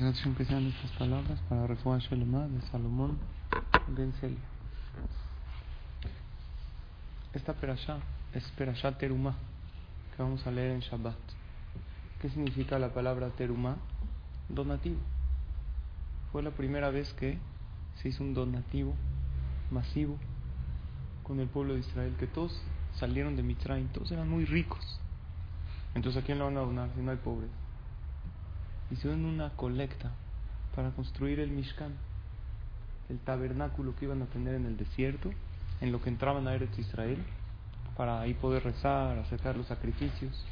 Gracias 0.00 0.24
empiezan 0.24 0.66
estas 0.66 0.90
palabras 0.92 1.38
para 1.46 1.66
Refuah 1.66 1.98
Shelema 1.98 2.48
de 2.48 2.62
Salomón 2.70 3.18
Ben 3.88 4.14
Celia. 4.14 4.38
Esta 7.34 7.52
perashá 7.52 7.98
es 8.32 8.42
perashá 8.52 8.96
terumá 8.96 9.34
que 10.16 10.22
vamos 10.22 10.46
a 10.46 10.50
leer 10.52 10.70
en 10.70 10.80
Shabbat. 10.80 11.18
¿Qué 12.22 12.30
significa 12.30 12.78
la 12.78 12.94
palabra 12.94 13.28
terumá? 13.36 13.76
Donativo. 14.48 14.96
Fue 16.32 16.42
la 16.42 16.52
primera 16.52 16.88
vez 16.88 17.12
que 17.12 17.36
se 17.96 18.08
hizo 18.08 18.24
un 18.24 18.32
donativo 18.32 18.94
masivo 19.70 20.16
con 21.24 21.40
el 21.40 21.48
pueblo 21.48 21.74
de 21.74 21.80
Israel, 21.80 22.16
que 22.18 22.26
todos 22.26 22.58
salieron 22.94 23.36
de 23.36 23.42
Mitzrayim, 23.42 23.88
todos 23.88 24.10
eran 24.12 24.30
muy 24.30 24.46
ricos. 24.46 24.98
Entonces, 25.94 26.22
¿a 26.22 26.24
quién 26.24 26.38
le 26.38 26.44
van 26.44 26.56
a 26.56 26.60
donar 26.60 26.88
si 26.96 27.02
no 27.02 27.10
hay 27.10 27.18
pobres? 27.18 27.50
Hicieron 28.90 29.24
una 29.24 29.50
colecta 29.50 30.10
para 30.74 30.90
construir 30.90 31.40
el 31.40 31.50
Mishkan, 31.50 31.92
el 33.08 33.18
tabernáculo 33.18 33.94
que 33.96 34.04
iban 34.04 34.22
a 34.22 34.26
tener 34.26 34.54
en 34.54 34.66
el 34.66 34.76
desierto, 34.76 35.30
en 35.80 35.92
lo 35.92 36.02
que 36.02 36.10
entraban 36.10 36.46
a 36.46 36.54
Eretz 36.54 36.78
Israel, 36.78 37.18
para 37.96 38.20
ahí 38.20 38.34
poder 38.34 38.64
rezar, 38.64 39.18
acercar 39.18 39.56
los 39.56 39.66
sacrificios. 39.66 40.44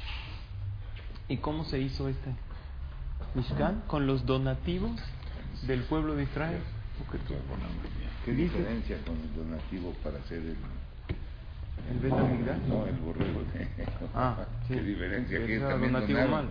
¿Y 1.27 1.37
cómo 1.37 1.63
se 1.63 1.79
hizo 1.79 2.09
este 2.09 2.31
Mishkan? 3.35 3.83
Con 3.87 4.07
los 4.07 4.25
donativos 4.25 4.99
del 5.67 5.83
pueblo 5.83 6.15
de 6.15 6.23
Israel. 6.23 6.61
¿Qué 8.25 8.31
diferencia 8.31 8.97
con 9.05 9.15
el 9.17 9.35
donativo 9.35 9.93
para 10.03 10.19
hacer 10.19 10.39
el... 10.39 10.57
¿El? 11.89 12.09
No, 12.67 12.85
el 12.85 12.95
borrego. 12.97 13.41
Ah, 14.13 14.45
sí. 14.67 14.73
¿Qué 14.73 14.81
diferencia? 14.81 15.45
Que 15.45 15.59
también 15.59 15.93
donativo 15.93 16.19
donaron. 16.19 16.49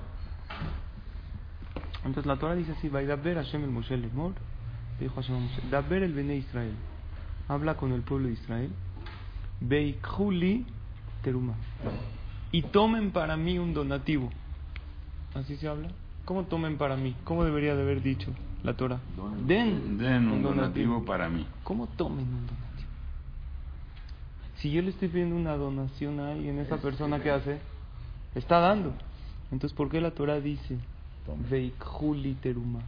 Entonces 2.05 2.27
la 2.27 2.37
Torah 2.37 2.55
dice 2.55 2.73
así, 2.73 2.89
Vaidaber 2.89 3.37
Hashem 3.37 3.65
el 3.65 3.71
Moshe 3.71 3.97
Lemor, 3.97 4.33
dijo 5.01 5.15
Hashem 5.17 5.37
a 5.37 5.39
Moshe, 5.41 5.63
Daber 5.71 6.03
el 6.03 6.13
Bene 6.13 6.37
Israel, 6.37 6.75
habla 7.49 7.77
con 7.77 7.93
el 7.93 8.03
pueblo 8.03 8.29
de 8.29 8.35
Israel, 8.35 8.71
Beikhuli 9.61 10.65
Teruma, 11.23 11.55
y 12.53 12.63
tomen 12.63 13.11
para 13.11 13.37
mí 13.37 13.59
un 13.59 13.75
donativo. 13.75 14.31
¿Así 15.35 15.57
se 15.57 15.69
habla? 15.69 15.89
¿Cómo 16.25 16.45
tomen 16.45 16.79
para 16.79 16.97
mí? 16.97 17.15
¿Cómo 17.25 17.45
debería 17.45 17.75
de 17.75 17.83
haber 17.83 18.03
dicho 18.03 18.33
la 18.63 18.75
Torah? 18.75 19.01
Den, 19.47 19.99
Den 19.99 20.29
un 20.29 20.43
donativo 20.43 21.05
para 21.05 21.29
mí. 21.29 21.47
¿Cómo 21.65 21.87
tomen 21.89 22.25
un 22.25 22.47
donativo? 22.47 22.89
Si 24.57 24.71
yo 24.71 24.83
le 24.83 24.91
estoy 24.91 25.09
pidiendo 25.09 25.37
una 25.37 25.57
donación 25.57 26.19
a 26.21 26.33
alguien, 26.33 26.59
esa 26.59 26.79
persona 26.79 27.21
que 27.21 27.31
hace, 27.31 27.61
está 28.35 28.59
dando. 28.59 28.93
Entonces, 29.53 29.77
¿por 29.77 29.89
qué 29.89 30.01
la 30.01 30.11
Torah 30.11 30.41
dice 30.41 30.79
Toma. 31.29 31.47
Veikhuli 31.47 32.35
teruma? 32.37 32.81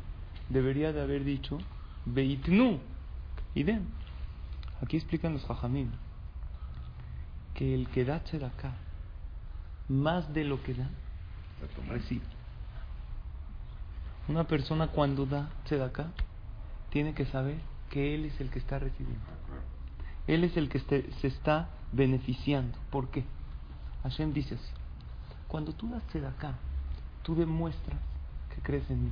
Debería 0.49 0.93
de 0.95 1.03
haber 1.03 1.25
dicho 1.25 1.59
Veitnu 2.07 2.79
y 3.55 3.65
den. 3.65 3.87
Aquí 4.83 4.97
explican 4.97 5.35
los 5.35 5.45
Jajamim 5.45 5.91
que 7.55 7.75
el 7.75 7.89
que 7.89 8.07
da 8.07 8.17
acá 8.17 8.73
más 9.89 10.33
de 10.33 10.45
lo 10.45 10.63
que 10.63 10.73
da, 10.73 10.89
recibe. 11.89 12.25
Una 14.29 14.45
persona 14.45 14.87
cuando 14.87 15.27
da 15.27 15.51
acá 15.85 16.07
tiene 16.89 17.13
que 17.13 17.27
saber 17.27 17.59
que 17.91 18.15
él 18.15 18.25
es 18.25 18.41
el 18.41 18.49
que 18.49 18.61
está 18.61 18.79
recibiendo. 18.79 19.21
Él 20.27 20.45
es 20.45 20.57
el 20.57 20.71
que 20.71 20.79
este- 20.79 21.13
se 21.21 21.27
está 21.27 21.69
beneficiando. 21.93 22.79
¿Por 22.91 23.11
qué? 23.11 23.25
Hashem 24.05 24.33
dice 24.33 24.55
así. 24.55 24.73
Cuando 25.49 25.73
tú 25.75 25.91
das 25.91 26.03
acá, 26.25 26.55
tú 27.23 27.35
demuestras 27.35 28.10
que 28.61 28.67
crees 28.67 28.91
en 28.91 29.05
mí. 29.05 29.11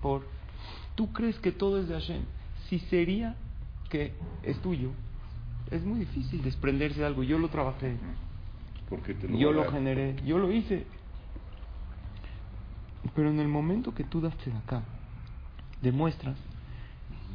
Por, 0.00 0.26
tú 0.94 1.12
crees 1.12 1.38
que 1.38 1.52
todo 1.52 1.80
es 1.80 1.88
de 1.88 1.94
Hashem. 1.94 2.22
Si 2.68 2.78
sería 2.80 3.36
que 3.90 4.12
es 4.42 4.60
tuyo, 4.60 4.90
es 5.70 5.84
muy 5.84 6.00
difícil 6.00 6.42
desprenderse 6.42 7.00
de 7.00 7.06
algo. 7.06 7.22
Yo 7.22 7.38
lo 7.38 7.48
trabajé, 7.48 7.96
Porque 8.88 9.14
te 9.14 9.28
lo 9.28 9.36
yo 9.36 9.52
lo 9.52 9.70
generé, 9.70 10.16
yo 10.24 10.38
lo 10.38 10.50
hice. 10.50 10.86
Pero 13.14 13.30
en 13.30 13.38
el 13.40 13.48
momento 13.48 13.94
que 13.94 14.04
tú 14.04 14.20
das 14.20 14.34
acá, 14.64 14.82
demuestras 15.82 16.36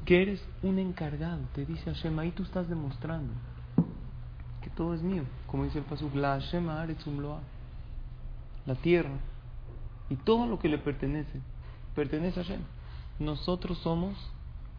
que 0.05 0.21
eres 0.21 0.43
un 0.63 0.79
encargado. 0.79 1.41
Te 1.53 1.65
dice 1.65 1.83
Hashem, 1.93 2.17
ahí 2.19 2.31
tú 2.31 2.43
estás 2.43 2.67
demostrando 2.67 3.31
que 4.61 4.69
todo 4.71 4.93
es 4.93 5.01
mío. 5.01 5.23
Como 5.47 5.65
dice 5.65 5.79
el 5.79 5.85
Pasuk, 5.85 6.15
la 6.15 6.39
Hashem 6.39 6.67
haaretz 6.69 7.05
umloa. 7.05 7.41
La 8.65 8.75
tierra 8.75 9.11
y 10.09 10.15
todo 10.15 10.47
lo 10.47 10.59
que 10.59 10.69
le 10.69 10.77
pertenece, 10.77 11.41
pertenece 11.95 12.39
a 12.39 12.43
Hashem. 12.43 12.61
Nosotros 13.19 13.77
somos 13.79 14.15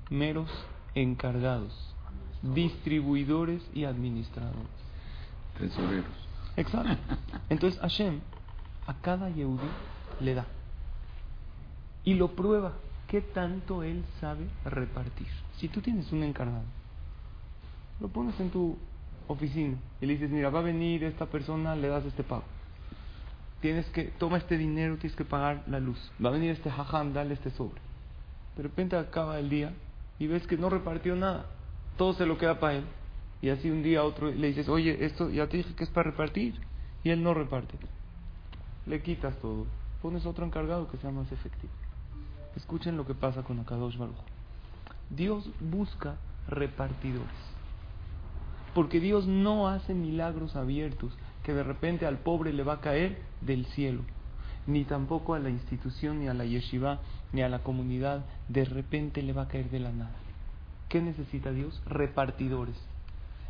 meros 0.09 0.51
encargados, 0.95 1.73
distribuidores 2.43 3.63
y 3.75 3.85
administradores. 3.85 4.69
Tesoreros. 5.59 6.29
Exacto. 6.57 6.97
Entonces 7.49 7.81
Hashem 7.81 8.21
a 8.87 8.95
cada 8.95 9.31
Yehudi 9.31 9.69
le 10.21 10.35
da. 10.35 10.47
Y 12.05 12.15
lo 12.15 12.35
prueba. 12.35 12.73
¿Qué 13.07 13.21
tanto 13.21 13.83
él 13.83 14.05
sabe 14.21 14.47
repartir? 14.65 15.27
Si 15.59 15.69
tú 15.69 15.81
tienes 15.81 16.13
un 16.13 16.23
encargado, 16.23 16.65
lo 18.01 18.09
pones 18.09 18.39
en 18.39 18.51
tu 18.51 18.79
oficina 19.27 19.77
y 20.01 20.07
le 20.07 20.13
dices, 20.15 20.31
mira, 20.31 20.49
va 20.49 20.61
a 20.61 20.63
venir 20.63 21.03
esta 21.05 21.27
persona, 21.27 21.75
le 21.75 21.89
das 21.89 22.05
este 22.05 22.23
pago. 22.23 22.45
Tienes 23.61 23.87
que, 23.91 24.05
toma 24.05 24.39
este 24.39 24.57
dinero, 24.57 24.97
tienes 24.97 25.17
que 25.17 25.25
pagar 25.25 25.65
la 25.67 25.81
luz. 25.81 25.99
Va 26.25 26.31
a 26.31 26.33
venir 26.33 26.51
este 26.51 26.71
jajam, 26.71 27.13
dale 27.13 27.35
este 27.35 27.51
sobre. 27.51 27.81
De 28.57 28.63
repente 28.63 28.97
acaba 28.97 29.39
el 29.39 29.51
día 29.51 29.73
y 30.19 30.27
ves 30.27 30.47
que 30.47 30.57
no 30.57 30.71
repartió 30.71 31.15
nada. 31.15 31.47
Todo 31.97 32.15
se 32.15 32.27
lo 32.27 32.39
queda 32.39 32.59
para 32.59 32.75
él. 32.75 32.85
Y 33.43 33.51
así 33.51 33.71
un 33.71 33.83
día 33.83 34.03
otro 34.05 34.31
le 34.31 34.49
dices, 34.49 34.69
oye, 34.69 35.05
esto 35.05 35.31
ya 35.31 35.47
te 35.47 35.59
dije 35.59 35.75
que 35.75 35.85
es 35.85 35.91
para 35.91 36.11
repartir. 36.11 36.55
Y 37.05 37.11
él 37.11 37.23
no 37.23 37.35
reparte. 37.35 37.75
Le 38.87 39.03
quitas 39.03 39.37
todo. 39.39 39.67
Pones 40.03 40.25
otro 40.25 40.45
encargado 40.45 40.91
que 40.91 40.97
sea 40.99 41.11
más 41.11 41.31
efectivo. 41.31 41.73
Escuchen 42.57 42.97
lo 42.97 43.07
que 43.07 43.15
pasa 43.15 43.43
con 43.43 43.61
Akadosh 43.61 43.97
Baruj. 43.97 44.17
Dios 45.11 45.49
busca 45.61 46.17
repartidores. 46.49 47.29
Porque 48.75 49.01
Dios 49.01 49.27
no 49.27 49.69
hace 49.69 49.95
milagros 49.95 50.57
abiertos 50.57 51.13
que 51.43 51.55
de 51.55 51.63
repente 51.63 52.07
al 52.07 52.19
pobre 52.19 52.53
le 52.53 52.63
va 52.63 52.75
a 52.75 52.81
caer 52.81 53.19
del 53.41 53.67
cielo. 53.67 54.03
Ni 54.67 54.85
tampoco 54.85 55.35
a 55.35 55.39
la 55.39 55.51
institución, 55.51 56.21
ni 56.21 56.29
a 56.29 56.35
la 56.35 56.45
yeshiva, 56.45 57.01
ni 57.33 57.43
a 57.43 57.49
la 57.49 57.61
comunidad. 57.61 58.25
De 58.49 58.65
repente 58.65 59.23
le 59.23 59.33
va 59.33 59.43
a 59.43 59.49
caer 59.49 59.71
de 59.71 59.81
la 59.81 59.91
nada. 59.91 60.17
¿Qué 60.89 61.01
necesita 61.01 61.51
Dios? 61.53 61.81
Repartidores. 61.87 62.77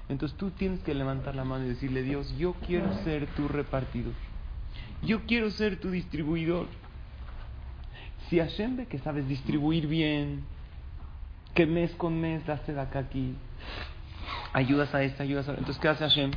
Entonces 0.08 0.36
tú 0.36 0.50
tienes 0.50 0.80
que 0.80 0.94
levantar 0.94 1.34
la 1.34 1.44
mano 1.44 1.64
y 1.64 1.68
decirle, 1.68 2.02
Dios, 2.02 2.36
yo 2.36 2.54
quiero 2.66 2.92
ser 3.04 3.26
tu 3.28 3.48
repartidor. 3.48 4.12
Yo 5.02 5.24
quiero 5.26 5.50
ser 5.50 5.80
tu 5.80 5.90
distribuidor. 5.90 6.66
Si 8.28 8.38
Hashem 8.38 8.76
ve 8.76 8.86
que 8.86 8.98
sabes 8.98 9.26
distribuir 9.26 9.86
bien, 9.86 10.44
que 11.54 11.66
mes 11.66 11.90
con 11.92 12.20
mes 12.20 12.44
das 12.46 12.64
de 12.66 12.78
acá 12.78 13.00
aquí, 13.00 13.34
ayudas 14.52 14.94
a 14.94 15.02
esta, 15.02 15.22
ayudas 15.22 15.48
a 15.48 15.52
Entonces, 15.52 15.78
¿qué 15.78 15.88
hace 15.88 16.04
Hashem? 16.04 16.30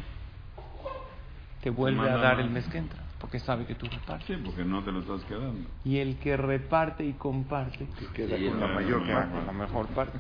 Te 1.64 1.70
vuelve 1.70 2.10
a 2.10 2.18
dar 2.18 2.36
más. 2.38 2.46
el 2.46 2.52
mes 2.52 2.68
que 2.68 2.78
entra, 2.78 3.00
porque 3.20 3.40
sabe 3.40 3.66
que 3.66 3.76
tú 3.76 3.88
repartes. 3.88 4.28
Sí, 4.28 4.42
porque 4.44 4.66
no 4.66 4.84
te 4.84 4.92
lo 4.92 5.00
estás 5.00 5.24
quedando. 5.24 5.70
Y 5.86 5.98
el 5.98 6.18
que 6.18 6.36
reparte 6.36 7.06
y 7.06 7.14
comparte, 7.14 7.88
Que 8.00 8.08
queda 8.08 8.38
Sí, 8.38 8.48
con 8.50 8.60
la 8.60 8.68
mayor 8.68 9.08
parte. 9.08 9.32
con 9.34 9.46
la 9.46 9.54
mejor 9.54 9.88
parte. 9.88 10.20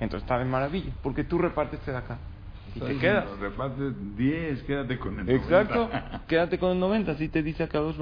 Entonces 0.00 0.24
está 0.24 0.38
de 0.38 0.44
maravilla, 0.44 0.92
porque 1.02 1.22
tú 1.24 1.38
repartes 1.38 1.84
de 1.86 1.96
acá 1.96 2.18
y 2.74 2.80
te 2.80 2.98
quedas. 2.98 3.38
Repartes 3.38 4.16
10, 4.16 4.62
quédate 4.64 4.98
con 4.98 5.20
el 5.20 5.28
Exacto, 5.28 5.88
90. 5.88 6.22
quédate 6.26 6.58
con 6.58 6.72
el 6.72 6.80
90, 6.80 7.12
así 7.12 7.28
te 7.28 7.42
dice 7.42 7.62
acá 7.62 7.78
dos 7.78 7.96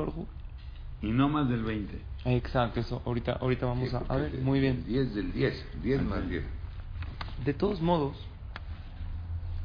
y 1.03 1.11
no 1.11 1.29
más 1.29 1.49
del 1.49 1.63
20. 1.63 2.03
Exacto, 2.25 2.81
eso, 2.81 3.03
ahorita, 3.07 3.33
ahorita 3.41 3.67
vamos 3.67 3.91
Sí, 3.91 3.97
a, 3.97 4.13
a 4.13 4.17
ver, 4.17 4.39
muy 4.41 4.61
bien. 4.61 4.85
10 4.87 5.15
del 5.15 5.33
10, 5.33 5.83
10 5.83 6.03
más 6.03 6.29
10. 6.29 6.45
De 7.45 7.55
todos 7.55 7.81
modos, 7.81 8.27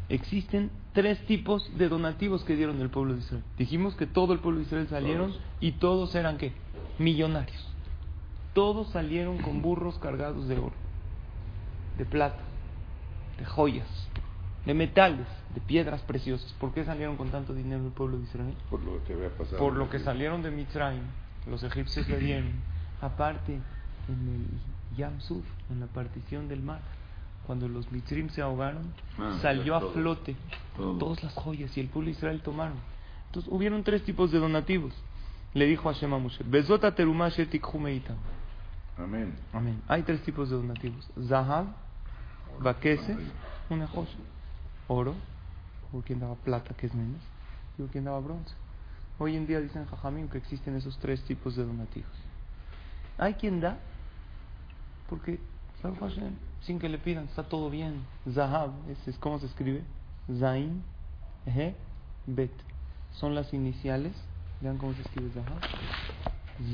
existen 0.09 0.71
tres 0.93 1.19
tipos 1.25 1.69
de 1.77 1.89
donativos 1.89 2.43
que 2.43 2.55
dieron 2.55 2.79
el 2.81 2.89
pueblo 2.89 3.13
de 3.13 3.19
Israel. 3.19 3.43
Dijimos 3.57 3.95
que 3.95 4.05
todo 4.07 4.33
el 4.33 4.39
pueblo 4.39 4.59
de 4.59 4.65
Israel 4.65 4.87
salieron 4.87 5.31
Todos. 5.31 5.43
y 5.59 5.71
todos 5.73 6.15
eran 6.15 6.37
qué? 6.37 6.53
Millonarios. 6.99 7.67
Todos 8.53 8.89
salieron 8.89 9.39
con 9.39 9.61
burros 9.61 9.99
cargados 9.99 10.47
de 10.47 10.57
oro, 10.57 10.73
de 11.97 12.05
plata, 12.05 12.41
de 13.37 13.45
joyas, 13.45 13.87
de 14.65 14.73
metales, 14.73 15.27
de 15.53 15.59
piedras 15.61 16.01
preciosas. 16.03 16.53
¿Por 16.53 16.73
qué 16.73 16.85
salieron 16.85 17.17
con 17.17 17.29
tanto 17.29 17.53
dinero 17.53 17.85
el 17.85 17.91
pueblo 17.91 18.17
de 18.17 18.23
Israel? 18.23 18.55
Por 18.69 18.81
lo 18.83 19.03
que 19.03 19.13
había 19.13 19.29
pasado. 19.29 19.57
Por 19.57 19.75
lo 19.75 19.89
que 19.89 19.99
salieron 19.99 20.41
de 20.41 20.51
Mitzrayim, 20.51 21.03
los 21.47 21.63
egipcios 21.63 22.07
le 22.07 22.19
dieron. 22.19 22.51
Aparte, 23.01 23.53
en 24.07 24.29
el 24.29 24.97
Yam 24.97 25.19
Suf, 25.19 25.45
en 25.69 25.81
la 25.81 25.87
partición 25.87 26.47
del 26.47 26.61
mar, 26.61 26.79
cuando 27.45 27.67
los 27.67 27.91
Mitzrim 27.91 28.29
se 28.29 28.41
ahogaron, 28.41 28.93
Ah, 29.17 29.37
salió 29.41 29.75
a 29.75 29.79
todo. 29.79 29.91
flote 29.93 30.35
Todo. 30.75 30.97
todas 30.97 31.23
las 31.23 31.33
joyas 31.33 31.75
y 31.77 31.79
el 31.79 31.87
pueblo 31.87 32.07
de 32.07 32.11
Israel 32.17 32.41
tomaron. 32.41 32.77
Entonces 33.27 33.51
hubieron 33.51 33.83
tres 33.83 34.03
tipos 34.03 34.31
de 34.31 34.39
donativos. 34.39 34.93
Le 35.53 35.65
dijo 35.65 35.87
Hashem 35.89 36.13
a 36.13 36.17
Moshe, 36.19 36.43
Bezota 36.43 36.93
meitam". 37.79 38.17
Amén. 38.97 39.33
Amén. 39.53 39.81
Hay 39.87 40.03
tres 40.03 40.21
tipos 40.23 40.49
de 40.49 40.55
donativos. 40.55 41.09
Zahab, 41.27 41.65
Bakese, 42.61 43.15
una 43.69 43.87
joya. 43.87 44.09
Oro, 44.87 45.15
o 45.93 46.01
quien 46.01 46.19
daba 46.19 46.35
plata, 46.35 46.73
que 46.75 46.85
es 46.87 46.93
menos, 46.93 47.21
y 47.77 47.81
o 47.81 47.87
quien 47.87 48.03
daba 48.05 48.19
bronce. 48.19 48.53
Hoy 49.17 49.35
en 49.35 49.47
día 49.47 49.59
dicen 49.61 49.85
Jajamim 49.85 50.27
que 50.27 50.37
existen 50.37 50.75
esos 50.75 50.97
tres 50.99 51.21
tipos 51.23 51.55
de 51.55 51.65
donativos. 51.65 52.09
Hay 53.17 53.33
quien 53.35 53.59
da, 53.61 53.77
porque, 55.09 55.39
sin 56.61 56.79
que 56.79 56.89
le 56.89 56.97
pidan, 56.97 57.25
está 57.25 57.43
todo 57.43 57.69
bien. 57.69 58.03
Zahab, 58.31 58.71
ese 58.89 59.11
es 59.11 59.17
cómo 59.17 59.39
se 59.39 59.45
escribe. 59.45 59.83
Zain, 60.39 60.83
He, 61.45 61.75
Bet. 62.25 62.51
Son 63.11 63.35
las 63.35 63.53
iniciales. 63.53 64.13
Vean 64.61 64.77
cómo 64.77 64.93
se 64.93 65.01
escribe 65.01 65.29
Zahab. 65.31 65.59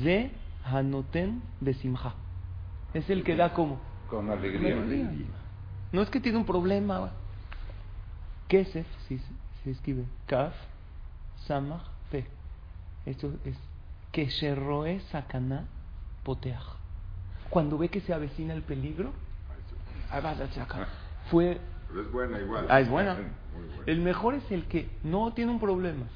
Ze 0.02 0.30
Hanoten 0.64 1.42
Besimha. 1.60 2.14
Es 2.94 3.08
el 3.10 3.24
que 3.24 3.36
da 3.36 3.52
como. 3.52 3.78
Con 4.08 4.30
alegría. 4.30 4.76
No 5.92 6.02
es 6.02 6.10
que 6.10 6.20
tiene 6.20 6.38
un 6.38 6.46
problema. 6.46 7.10
Kesef, 8.48 8.86
si 9.08 9.18
se, 9.64 9.70
escribe 9.70 10.04
Kaf, 10.26 10.54
Samach, 11.46 11.84
Pe. 12.10 12.26
Esto 13.06 13.32
es 13.44 13.56
Kesherroe 14.10 15.00
Sakana 15.10 15.66
Poteach. 16.22 16.81
Cuando 17.52 17.76
ve 17.76 17.90
que 17.90 18.00
se 18.00 18.14
avecina 18.14 18.54
el 18.54 18.62
peligro, 18.62 19.12
ah, 20.10 20.20
vas 20.20 20.40
a 20.40 20.48
sacar. 20.52 20.88
Fue. 21.30 21.60
Pero 21.86 22.00
es 22.00 22.10
buena 22.10 22.40
igual. 22.40 22.66
Ah, 22.70 22.80
es 22.80 22.88
buena. 22.88 23.14
El 23.84 24.00
mejor 24.00 24.32
es 24.36 24.50
el 24.50 24.64
que 24.64 24.88
no 25.04 25.34
tiene 25.34 25.52
un 25.52 25.60
problema. 25.60 26.06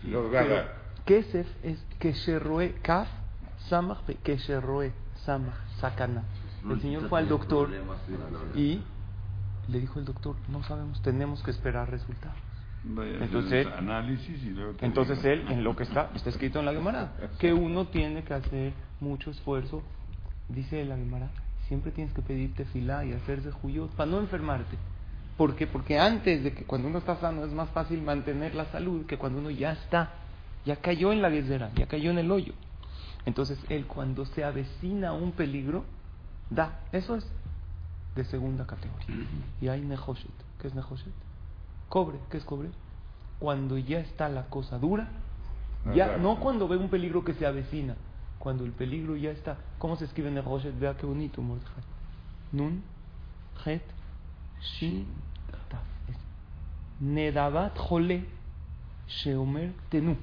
Kesef 1.05 1.47
es 1.63 1.79
Kesherroe 1.99 2.77
Kaf, 2.81 3.09
Samach. 3.69 3.99
Kesherroe 4.23 4.95
Samach, 5.27 5.55
Sakana. 5.79 6.23
El 6.71 6.81
señor 6.81 7.07
fue 7.11 7.19
al 7.19 7.29
doctor 7.29 7.69
y 8.55 8.81
le 9.69 9.81
dijo 9.81 9.99
el 9.99 10.07
doctor, 10.07 10.37
no 10.49 10.63
sabemos, 10.63 11.03
tenemos 11.03 11.43
que 11.43 11.51
esperar 11.51 11.91
resultados. 11.91 12.39
Entonces- 13.21 13.67
análisis 13.67 14.43
y 14.43 14.51
luego 14.53 14.73
Entonces 14.81 15.23
él, 15.23 15.45
en 15.51 15.65
lo 15.65 15.77
que 15.77 15.83
está, 15.83 16.11
está 16.15 16.31
escrito 16.31 16.61
en 16.61 16.65
la 16.65 16.73
Gemara, 16.73 17.13
que 17.39 17.53
uno 17.53 17.89
tiene 17.89 18.25
que 18.25 18.33
hacer 18.33 18.73
mucho 19.01 19.31
esfuerzo, 19.31 19.83
dice 20.49 20.85
la 20.85 20.97
Gemara, 20.97 21.31
siempre 21.69 21.91
tienes 21.93 22.13
que 22.15 22.23
pedirte 22.23 22.65
filá 22.67 23.05
y 23.05 23.13
hacerse 23.13 23.51
juyot 23.51 23.91
para 23.93 24.11
no 24.11 24.21
enfermarte. 24.21 24.77
¿Por 25.37 25.55
qué? 25.55 25.67
Porque 25.67 25.99
antes 25.99 26.43
de 26.45 26.53
que 26.53 26.65
cuando 26.65 26.89
uno 26.89 26.99
está 26.99 27.17
sano 27.17 27.45
es 27.45 27.53
más 27.53 27.69
fácil 27.71 28.01
mantener 28.03 28.55
la 28.55 28.65
salud 28.67 29.05
que 29.07 29.19
cuando 29.19 29.39
uno 29.41 29.51
ya 29.51 29.73
está, 29.73 30.11
ya 30.65 30.77
cayó 30.77 31.13
en 31.13 31.21
la 31.21 31.29
guisera, 31.29 31.71
ya 31.75 31.87
cayó 31.87 32.11
en 32.11 32.19
el 32.19 32.31
hoyo. 32.31 32.55
Entonces 33.27 33.59
él 33.69 33.87
cuando 33.87 34.25
se 34.25 34.45
avecina 34.45 35.13
un 35.13 35.33
peligro, 35.33 35.85
da. 36.49 36.81
Eso 36.93 37.17
es 37.17 37.27
de 38.15 38.25
segunda 38.25 38.67
categoría. 38.67 39.27
Y 39.61 39.69
hay 39.69 39.83
nehoshet. 39.83 40.31
¿Qué 40.61 40.69
es 40.69 40.75
nehoshet? 40.75 41.13
Cobre. 41.89 42.19
¿Qué 42.31 42.39
es 42.39 42.45
cobre? 42.45 42.71
Cuando 43.39 43.77
ya 43.77 43.99
está 43.99 44.29
la 44.29 44.47
cosa 44.47 44.79
dura, 44.79 45.09
ya 45.95 46.07
Ajá. 46.07 46.17
no 46.17 46.41
cuando 46.41 46.67
ve 46.67 46.77
un 46.79 46.89
peligro 46.89 47.25
que 47.25 47.35
se 47.35 47.45
avecina, 47.45 47.95
cuando 48.39 48.65
el 48.65 48.73
peligro 48.73 49.17
ya 49.17 49.31
está. 49.31 49.57
¿Cómo 49.79 49.97
se 49.97 50.05
escribe 50.05 50.31
nehoshet? 50.31 50.79
Vea 50.79 50.97
qué 50.97 51.07
bonito, 51.07 51.43
Mordejai. 51.43 51.83
Nun, 52.53 52.83
het, 53.65 53.83
shin, 54.61 55.07
taf. 55.69 55.83
Es 56.09 56.17
Nedavat 57.01 57.77
jole, 57.77 58.25
sheomer 59.07 59.73
tenu. 59.91 60.17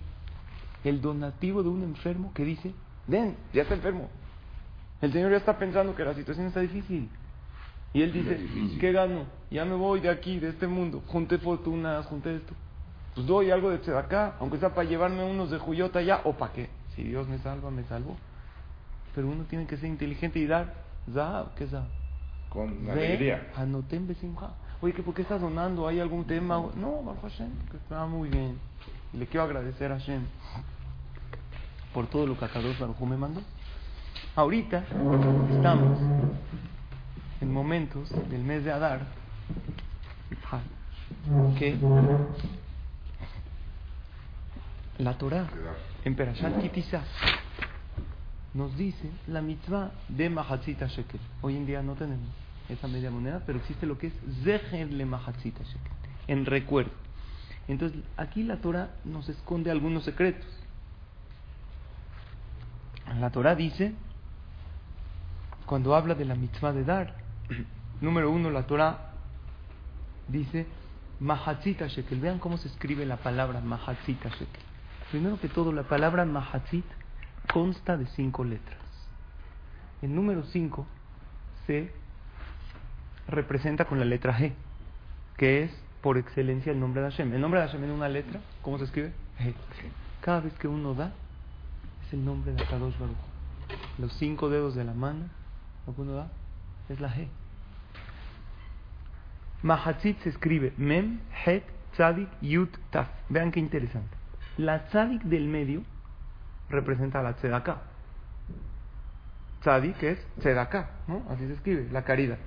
El 0.83 1.01
donativo 1.01 1.63
de 1.63 1.69
un 1.69 1.83
enfermo 1.83 2.31
que 2.33 2.43
dice, 2.43 2.73
ven, 3.07 3.35
ya 3.53 3.61
está 3.63 3.75
enfermo. 3.75 4.09
El 5.01 5.11
Señor 5.11 5.31
ya 5.31 5.37
está 5.37 5.57
pensando 5.57 5.95
que 5.95 6.03
la 6.03 6.13
situación 6.13 6.47
está 6.47 6.61
difícil. 6.61 7.09
Y 7.93 8.01
Él 8.01 8.11
dice. 8.11 8.39
¿qué 8.79 8.91
gano? 8.91 9.25
Ya 9.51 9.65
me 9.65 9.75
voy 9.75 9.99
de 9.99 10.09
aquí, 10.09 10.39
de 10.39 10.49
este 10.49 10.65
mundo. 10.65 11.03
Junté 11.07 11.37
fortunas, 11.37 12.05
junté 12.07 12.37
esto. 12.37 12.53
Pues 13.13 13.27
doy 13.27 13.51
algo 13.51 13.69
de 13.69 13.97
acá, 13.97 14.35
aunque 14.39 14.57
sea 14.57 14.73
para 14.73 14.89
llevarme 14.89 15.23
unos 15.23 15.51
de 15.51 15.59
Juyota 15.59 15.99
allá, 15.99 16.21
o 16.23 16.33
para 16.33 16.53
qué. 16.53 16.69
Si 16.95 17.03
Dios 17.03 17.27
me 17.27 17.37
salva, 17.39 17.71
me 17.71 17.83
salvo. 17.83 18.15
Pero 19.15 19.27
uno 19.27 19.43
tiene 19.43 19.65
que 19.67 19.77
ser 19.77 19.89
inteligente 19.89 20.39
y 20.39 20.47
dar 20.47 20.73
Zahab, 21.11 21.53
¿qué 21.55 21.65
es 21.65 21.71
Zahab? 21.71 21.87
Con 22.49 22.89
alegría. 22.89 23.51
anoten 23.55 24.07
besimha. 24.07 24.51
Oye, 24.81 24.93
¿que 24.93 25.01
¿por 25.01 25.13
qué 25.13 25.21
estás 25.21 25.41
donando? 25.41 25.87
¿Hay 25.87 25.99
algún 25.99 26.25
tema? 26.25 26.55
No, 26.75 27.03
Baruch 27.03 27.21
Hashem, 27.21 27.51
que 27.71 27.77
está 27.77 28.05
muy 28.05 28.29
bien. 28.29 28.57
Y 29.13 29.17
le 29.17 29.27
quiero 29.27 29.43
agradecer 29.43 29.91
a 29.91 29.97
Hashem 29.97 30.23
por 31.93 32.07
todo 32.07 32.25
lo 32.27 32.37
que 32.37 32.45
Akadosh 32.45 32.77
Baruj 32.77 32.99
Hu 32.99 33.05
me 33.05 33.17
mandó. 33.17 33.41
Ahorita 34.35 34.83
estamos 35.51 35.99
en 37.39 37.53
momentos 37.53 38.09
del 38.29 38.43
mes 38.43 38.63
de 38.63 38.71
Adar 38.71 39.01
que 41.57 41.77
la 44.97 45.17
Torah 45.17 45.47
en 46.05 46.15
Perashat 46.15 46.61
Kitizá 46.61 47.01
nos 48.53 48.75
dice 48.77 49.09
la 49.27 49.41
mitzvah 49.41 49.91
de 50.09 50.29
Mahatzita 50.29 50.87
Shekel. 50.87 51.19
Hoy 51.41 51.55
en 51.55 51.65
día 51.65 51.81
no 51.81 51.95
tenemos 51.95 52.29
esa 52.69 52.87
media 52.87 53.09
moneda, 53.09 53.41
pero 53.45 53.57
existe 53.57 53.85
lo 53.85 53.97
que 53.97 54.07
es 54.07 54.13
Zecher 54.43 54.91
le 54.91 55.05
Mahatzita 55.05 55.63
Shekel, 55.63 55.91
en 56.27 56.45
recuerdo. 56.45 56.91
Entonces, 57.67 57.99
aquí 58.17 58.43
la 58.43 58.57
Torah 58.57 58.91
nos 59.05 59.27
esconde 59.29 59.71
algunos 59.71 60.03
secretos. 60.03 60.45
La 63.19 63.31
Torah 63.31 63.55
dice, 63.55 63.93
cuando 65.65 65.95
habla 65.95 66.13
de 66.13 66.25
la 66.25 66.35
mitzvah 66.35 66.73
de 66.73 66.83
dar, 66.83 67.15
número 68.01 68.29
uno, 68.29 68.51
la 68.51 68.67
Torah 68.67 69.13
dice 70.27 70.67
Mahatzita 71.19 71.87
Shekel. 71.87 72.19
Vean 72.19 72.39
cómo 72.39 72.57
se 72.57 72.67
escribe 72.67 73.05
la 73.05 73.17
palabra 73.17 73.61
Mahatzita 73.61 74.29
Shekel. 74.29 74.72
Primero 75.13 75.39
que 75.39 75.47
todo, 75.47 75.71
la 75.71 75.83
palabra 75.83 76.25
Mahatzit 76.25 76.85
consta 77.53 77.97
de 77.97 78.07
cinco 78.07 78.43
letras. 78.43 78.79
El 80.01 80.15
número 80.15 80.41
cinco 80.45 80.87
se 81.67 81.91
representa 83.27 83.85
con 83.85 83.99
la 83.99 84.05
letra 84.05 84.35
G, 84.35 84.53
que 85.37 85.65
es 85.65 85.83
por 86.01 86.17
excelencia 86.17 86.71
el 86.71 86.79
nombre 86.79 87.03
de 87.03 87.11
Hashem. 87.11 87.31
El 87.31 87.41
nombre 87.41 87.59
de 87.59 87.67
Hashem 87.67 87.83
en 87.83 87.91
una 87.91 88.09
letra, 88.09 88.39
¿cómo 88.63 88.79
se 88.79 88.85
escribe? 88.85 89.13
G. 89.39 89.53
Cada 90.19 90.39
vez 90.39 90.53
que 90.55 90.67
uno 90.67 90.95
da, 90.95 91.11
es 92.07 92.13
el 92.13 92.25
nombre 92.25 92.51
de 92.51 92.63
Akadosh 92.63 92.97
Baruch. 92.97 93.15
Los 93.99 94.13
cinco 94.13 94.49
dedos 94.49 94.73
de 94.73 94.83
la 94.83 94.95
mano, 94.95 95.25
lo 95.85 95.93
que 95.93 96.01
uno 96.01 96.13
da, 96.13 96.31
es 96.89 96.99
la 96.99 97.13
G. 97.13 97.27
Mahatzit 99.61 100.19
se 100.23 100.29
escribe 100.29 100.73
Mem, 100.77 101.19
Het, 101.45 101.65
Tzadik, 101.91 102.29
Yud, 102.41 102.69
Taf. 102.89 103.09
Vean 103.29 103.51
qué 103.51 103.59
interesante. 103.59 104.22
La 104.57 104.85
Tzadik 104.87 105.23
del 105.23 105.47
medio 105.47 105.81
representa 106.69 107.19
a 107.19 107.23
la 107.23 107.33
Tzedaká. 107.33 107.81
Tzadik 109.61 110.03
es 110.03 110.27
Tzedaká, 110.39 110.89
¿no? 111.07 111.23
Así 111.29 111.47
se 111.47 111.53
escribe, 111.53 111.87
la 111.91 112.03
caridad. 112.03 112.37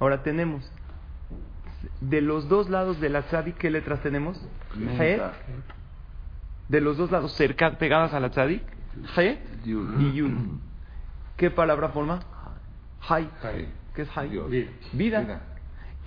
Ahora 0.00 0.22
tenemos, 0.22 0.70
de 2.00 2.20
los 2.20 2.48
dos 2.48 2.68
lados 2.68 3.00
de 3.00 3.08
la 3.08 3.22
Tzadik, 3.22 3.56
¿qué 3.56 3.70
letras 3.70 4.00
tenemos? 4.00 4.40
Het. 4.98 5.22
De 6.68 6.80
los 6.80 6.96
dos 6.96 7.10
lados 7.10 7.32
cerca, 7.32 7.78
pegadas 7.78 8.12
a 8.12 8.20
la 8.20 8.30
Tzadik, 8.30 8.62
Het 9.16 9.38
y 9.66 10.12
Yud. 10.12 10.32
¿Qué 11.36 11.50
palabra 11.50 11.90
forma? 11.90 12.20
Hay. 13.08 13.30
¿Qué 13.94 14.02
es 14.02 14.16
Hay? 14.16 14.68
Vida. 14.92 15.40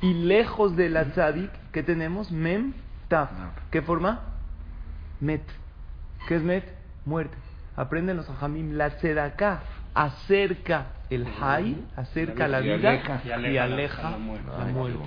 Y 0.02 0.14
lejos 0.14 0.76
de 0.76 0.90
la 0.90 1.06
tzadik, 1.12 1.52
¿qué 1.72 1.84
tenemos? 1.84 2.32
Mem, 2.32 2.74
taf. 3.08 3.30
¿Qué 3.70 3.82
forma? 3.82 4.22
Met. 5.22 5.42
¿Qué 6.28 6.36
es 6.36 6.44
met? 6.44 6.66
Muerte. 7.06 7.38
Aprenden 7.75 8.18
los 8.18 8.30
ajamim. 8.30 8.74
La 8.78 8.90
tzedaká 8.98 9.62
acerca 9.94 10.88
el 11.10 11.25
hay, 11.42 11.86
acerca 11.96 12.48
la 12.48 12.62
Y 12.62 12.63
vida 12.78 12.90
aleja. 12.90 13.22
y 13.25 13.58
aleja, 13.58 14.01
la 14.04 14.10
la 14.12 14.18
muerte. 14.18 14.51
muerte. 14.74 15.00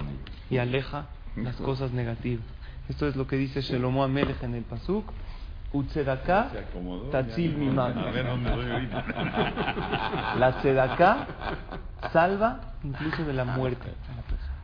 Y 0.50 0.58
aleja 0.58 1.06
las 1.36 1.56
cosas 1.56 1.92
negativas. 1.92 2.44
Esto 2.88 3.06
es 3.06 3.16
lo 3.16 3.26
que 3.26 3.36
dice 3.36 3.60
Shelomo 3.62 4.04
Amelech 4.04 4.42
en 4.42 4.54
el 4.54 4.62
Pasuk. 4.64 5.10
Utzedaká. 5.72 6.50
Tatzil. 7.10 7.56
Mimam. 7.56 7.98
A 7.98 8.10
ver 8.10 8.26
dónde 8.26 8.50
doy 8.50 8.70
ahorita. 8.70 9.04
La 10.38 10.52
tzedaká 10.60 11.26
salva 12.12 12.60
incluso 12.84 13.24
de 13.24 13.32
la 13.32 13.44
muerte 13.44 13.88
a 14.12 14.16
la 14.16 14.22
persona. 14.22 14.54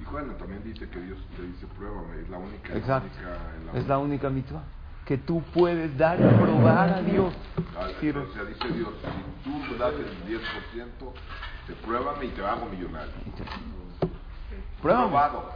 Y 0.00 0.04
bueno, 0.04 0.32
también 0.34 0.62
dice 0.64 0.88
que 0.88 1.00
Dios 1.00 1.18
te 1.36 1.42
dice, 1.42 1.66
pruébame, 1.76 2.22
es 2.22 2.28
la 2.30 2.38
única. 2.38 2.74
Exacto. 2.74 3.08
La 3.20 3.28
única, 3.72 3.78
Es 3.78 3.88
la 3.88 3.98
única 3.98 4.30
mitzvah 4.30 4.62
que 5.08 5.16
tú 5.16 5.42
puedes 5.54 5.96
dar 5.96 6.20
y 6.20 6.22
probar 6.44 6.90
a 6.90 7.00
Dios. 7.00 7.32
Ah, 7.74 7.88
Sí, 7.98 8.10
O 8.10 8.30
sea, 8.34 8.44
dice 8.44 8.68
Dios, 8.74 8.90
si 9.02 9.50
tú 9.50 9.56
me 9.56 9.78
das 9.78 9.94
el 9.94 10.04
10%, 10.28 10.42
te 11.66 11.72
pruébame 11.72 12.26
y 12.26 12.28
te 12.28 12.44
hago 12.44 12.66
millonario. 12.66 13.10
Pruébame. 14.82 15.08
Probado, 15.08 15.50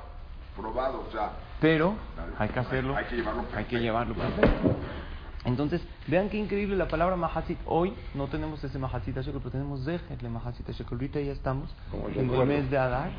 probado, 0.57 1.05
o 1.07 1.13
sea, 1.13 1.33
Pero 1.61 1.95
hay 2.39 2.49
que 2.49 2.61
hacerlo. 2.61 2.97
Hay 2.97 3.05
que 3.05 3.17
llevarlo 3.17 3.41
Hay 3.43 3.47
que 3.47 3.53
perfecto. 3.53 3.79
llevarlo 3.79 4.15
perfecto. 4.15 4.77
Entonces, 5.45 5.83
vean 6.07 6.31
qué 6.31 6.39
increíble 6.39 6.75
la 6.77 6.89
palabra 6.89 7.15
mahasit. 7.17 7.59
Hoy 7.67 7.93
no 8.15 8.29
tenemos 8.29 8.65
ese 8.65 8.79
mahasit 8.79 9.15
shekel, 9.19 9.35
pero 9.41 9.51
tenemos 9.51 9.85
zeher 9.85 10.01
de 10.01 10.29
mahasit 10.31 10.67
shekel. 10.71 10.87
Ahorita 10.97 11.21
ya 11.21 11.33
estamos 11.33 11.69
en 12.15 12.31
el 12.33 12.47
mes 12.47 12.71
de 12.71 12.79
Adar, 12.79 13.11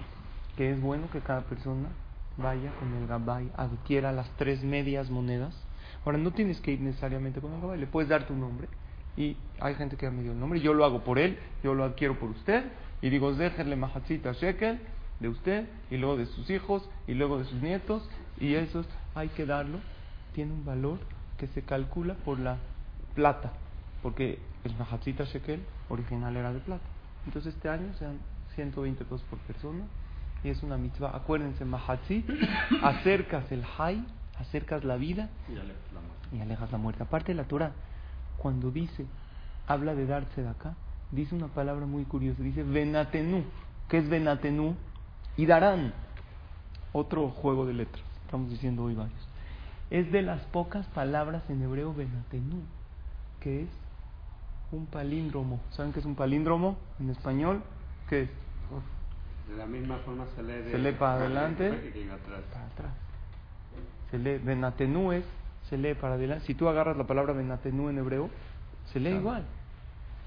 que 0.57 0.71
es 0.71 0.81
bueno 0.81 1.07
que 1.11 1.19
cada 1.19 1.41
persona 1.41 1.89
vaya 2.37 2.71
con 2.79 2.91
el 2.95 3.05
gabay, 3.07 3.51
adquiera 3.55 4.11
las 4.11 4.27
tres 4.31 4.63
medias 4.63 5.11
monedas. 5.11 5.53
Ahora, 6.05 6.17
no 6.17 6.31
tienes 6.31 6.59
que 6.59 6.71
ir 6.71 6.81
necesariamente 6.81 7.39
con 7.39 7.53
el 7.53 7.61
gabay, 7.61 7.79
le 7.79 7.87
puedes 7.87 8.09
dar 8.09 8.25
tu 8.27 8.35
nombre. 8.35 8.67
Y 9.15 9.37
hay 9.59 9.75
gente 9.75 9.95
que 9.95 10.09
me 10.09 10.23
dio 10.23 10.31
el 10.31 10.39
nombre, 10.39 10.59
yo 10.59 10.73
lo 10.73 10.85
hago 10.85 11.03
por 11.03 11.19
él, 11.19 11.37
yo 11.63 11.73
lo 11.73 11.83
adquiero 11.83 12.17
por 12.19 12.29
usted, 12.29 12.63
y 13.01 13.09
digo 13.09 13.33
zeher 13.35 13.65
le 13.67 13.75
mahasit 13.75 14.25
shekel 14.25 14.79
de 15.19 15.29
usted, 15.29 15.67
y 15.91 15.97
luego 15.97 16.17
de 16.17 16.25
sus 16.25 16.49
hijos, 16.49 16.89
y 17.07 17.13
luego 17.13 17.37
de 17.37 17.45
sus 17.45 17.61
nietos, 17.61 18.09
y 18.39 18.55
esos 18.55 18.87
hay 19.13 19.29
que 19.29 19.45
darlo, 19.45 19.79
tiene 20.33 20.51
un 20.51 20.65
valor 20.65 20.99
que 21.37 21.47
se 21.47 21.61
calcula 21.61 22.15
por 22.15 22.39
la 22.39 22.57
plata, 23.15 23.53
porque 24.01 24.39
el 24.63 24.75
Mahatzita 24.75 25.25
Shekel 25.25 25.61
original 25.89 26.35
era 26.35 26.53
de 26.53 26.59
plata. 26.59 26.83
Entonces 27.25 27.53
este 27.55 27.69
año 27.69 27.93
sean 27.99 28.19
120 28.55 29.03
pesos 29.03 29.23
por 29.29 29.39
persona 29.39 29.85
y 30.43 30.49
es 30.49 30.61
una 30.63 30.77
mitzvah. 30.77 31.15
Acuérdense, 31.15 31.65
Mahatzit, 31.65 32.29
acercas 32.83 33.51
el 33.51 33.63
hay, 33.77 34.05
acercas 34.43 34.83
la 34.83 34.95
vida 34.95 35.29
y 36.31 36.39
alejas 36.39 36.71
la 36.71 36.77
muerte. 36.77 37.03
Aparte 37.03 37.33
la 37.33 37.45
Torah, 37.45 37.71
cuando 38.37 38.71
dice, 38.71 39.05
habla 39.67 39.95
de 39.95 40.05
darse 40.05 40.41
de 40.41 40.49
acá, 40.49 40.75
dice 41.11 41.35
una 41.35 41.47
palabra 41.47 41.85
muy 41.85 42.05
curiosa, 42.05 42.41
dice 42.41 42.63
Venatenu. 42.63 43.43
¿Qué 43.89 43.97
es 43.97 44.09
Venatenu? 44.09 44.75
Y 45.37 45.45
darán. 45.45 45.93
Otro 46.91 47.29
juego 47.29 47.65
de 47.65 47.73
letras, 47.73 48.03
estamos 48.25 48.49
diciendo 48.49 48.83
hoy 48.83 48.93
varios. 48.93 49.27
Es 49.89 50.11
de 50.11 50.21
las 50.21 50.41
pocas 50.45 50.85
palabras 50.87 51.43
en 51.49 51.61
hebreo 51.61 51.93
Venatenu, 51.93 52.61
que 53.39 53.63
es 53.63 53.69
un 54.71 54.85
palíndromo. 54.85 55.59
¿Saben 55.71 55.91
qué 55.91 55.99
es 55.99 56.05
un 56.05 56.15
palíndromo 56.15 56.77
en 56.99 57.09
español? 57.09 57.61
¿Qué 58.09 58.23
es? 58.23 58.29
De 59.49 59.57
la 59.57 59.65
misma 59.65 59.97
forma 59.99 60.25
se 60.35 60.43
lee 60.43 60.53
de 60.53 60.71
Se 60.71 60.77
lee 60.77 60.91
para 60.93 61.15
adelante. 61.15 61.67
y 61.95 62.09
atrás. 62.09 62.41
Para 62.51 62.65
atrás. 62.65 62.93
Se 64.13 64.19
lee 64.19 64.37
Venatenu 64.37 65.11
es, 65.11 65.25
se 65.71 65.75
lee 65.75 65.95
para 65.95 66.13
adelante. 66.13 66.45
Si 66.45 66.53
tú 66.53 66.69
agarras 66.69 66.95
la 66.95 67.05
palabra 67.05 67.33
Venatenu 67.33 67.89
en 67.89 67.97
hebreo, 67.97 68.29
se 68.91 68.99
lee 68.99 69.09
igual. 69.09 69.43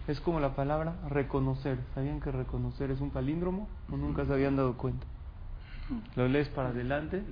Es 0.09 0.21
como 0.21 0.41
la 0.41 0.57
palabra 0.57 0.95
reconocer. 1.09 1.79
¿Sabían 1.95 2.21
que 2.21 2.33
reconocer 2.33 2.91
es 2.91 3.01
un 3.01 3.11
palíndromo 3.11 3.69
o 3.89 3.97
nunca 3.97 4.25
se 4.25 4.33
habían 4.33 4.57
dado 4.57 4.77
cuenta? 4.77 5.07
Lo 6.17 6.27
lees 6.27 6.49
para 6.49 6.71
adelante 6.71 7.23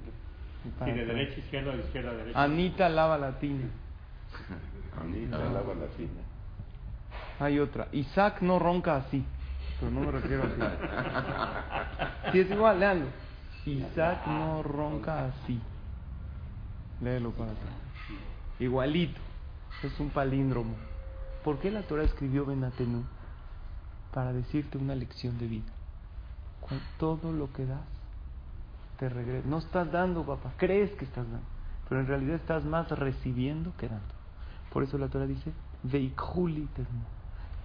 y 0.64 0.68
para 0.78 0.92
Y 0.92 0.94
de 0.94 1.02
atrás. 1.02 1.16
derecha 1.16 1.34
a 1.34 1.38
izquierda, 1.40 1.72
de 1.72 1.82
izquierda 1.82 2.10
a 2.10 2.14
derecha. 2.14 2.42
Anita 2.44 2.88
lava 2.88 3.18
la 3.18 3.36
tina. 3.40 3.66
Anita, 5.00 5.38
lava 5.38 5.74
la 5.74 5.86
tina. 5.96 6.20
Hay 7.40 7.58
otra. 7.58 7.88
Isaac 7.90 8.42
no 8.42 8.60
ronca 8.60 8.94
así. 8.94 9.24
Pero 9.80 9.90
no 9.90 10.02
me 10.02 10.12
refiero 10.12 10.44
así. 10.44 10.60
Si 12.30 12.38
es 12.38 12.48
igual, 12.48 12.78
léalo. 12.78 13.06
Isaac 13.66 14.24
no 14.28 14.62
ronca 14.62 15.26
así. 15.26 15.60
Léelo 17.00 17.30
para 17.32 17.52
atrás. 17.52 17.74
Igualito. 18.58 19.20
Es 19.82 19.98
un 20.00 20.10
palíndromo. 20.10 20.74
¿Por 21.42 21.58
qué 21.58 21.70
la 21.70 21.82
Torah 21.82 22.04
escribió 22.04 22.46
Benatenu? 22.46 23.02
Para 24.12 24.32
decirte 24.32 24.78
una 24.78 24.94
lección 24.94 25.38
de 25.38 25.46
vida. 25.46 25.72
Cu- 26.60 26.74
Todo 26.98 27.32
lo 27.32 27.52
que 27.52 27.66
das 27.66 27.80
te 28.98 29.08
regresa. 29.08 29.46
No 29.48 29.58
estás 29.58 29.90
dando, 29.90 30.22
papá. 30.24 30.52
Crees 30.56 30.90
que 30.92 31.04
estás 31.04 31.24
dando. 31.26 31.46
Pero 31.88 32.00
en 32.00 32.06
realidad 32.06 32.36
estás 32.36 32.64
más 32.64 32.88
recibiendo 32.90 33.72
que 33.76 33.88
dando. 33.88 34.14
Por 34.72 34.82
eso 34.84 34.96
la 34.96 35.08
Torah 35.08 35.26
dice, 35.26 35.52
Veikhuli 35.82 36.66
termo. 36.74 37.02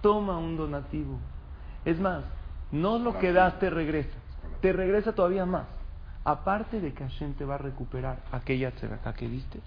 Toma 0.02 0.36
un 0.38 0.56
donativo. 0.56 1.18
Es 1.84 1.98
más, 1.98 2.24
no 2.72 2.98
lo 2.98 3.18
que 3.18 3.32
das 3.32 3.58
te 3.58 3.70
regresa. 3.70 4.18
Te 4.60 4.72
regresa 4.72 5.14
todavía 5.14 5.46
más. 5.46 5.66
Aparte 6.24 6.80
de 6.80 6.92
que 6.92 7.04
Hashem 7.04 7.34
te 7.34 7.44
va 7.44 7.54
a 7.54 7.58
recuperar 7.58 8.22
aquella 8.30 8.70
tzedakah 8.72 9.14
que 9.14 9.28
diste, 9.28 9.60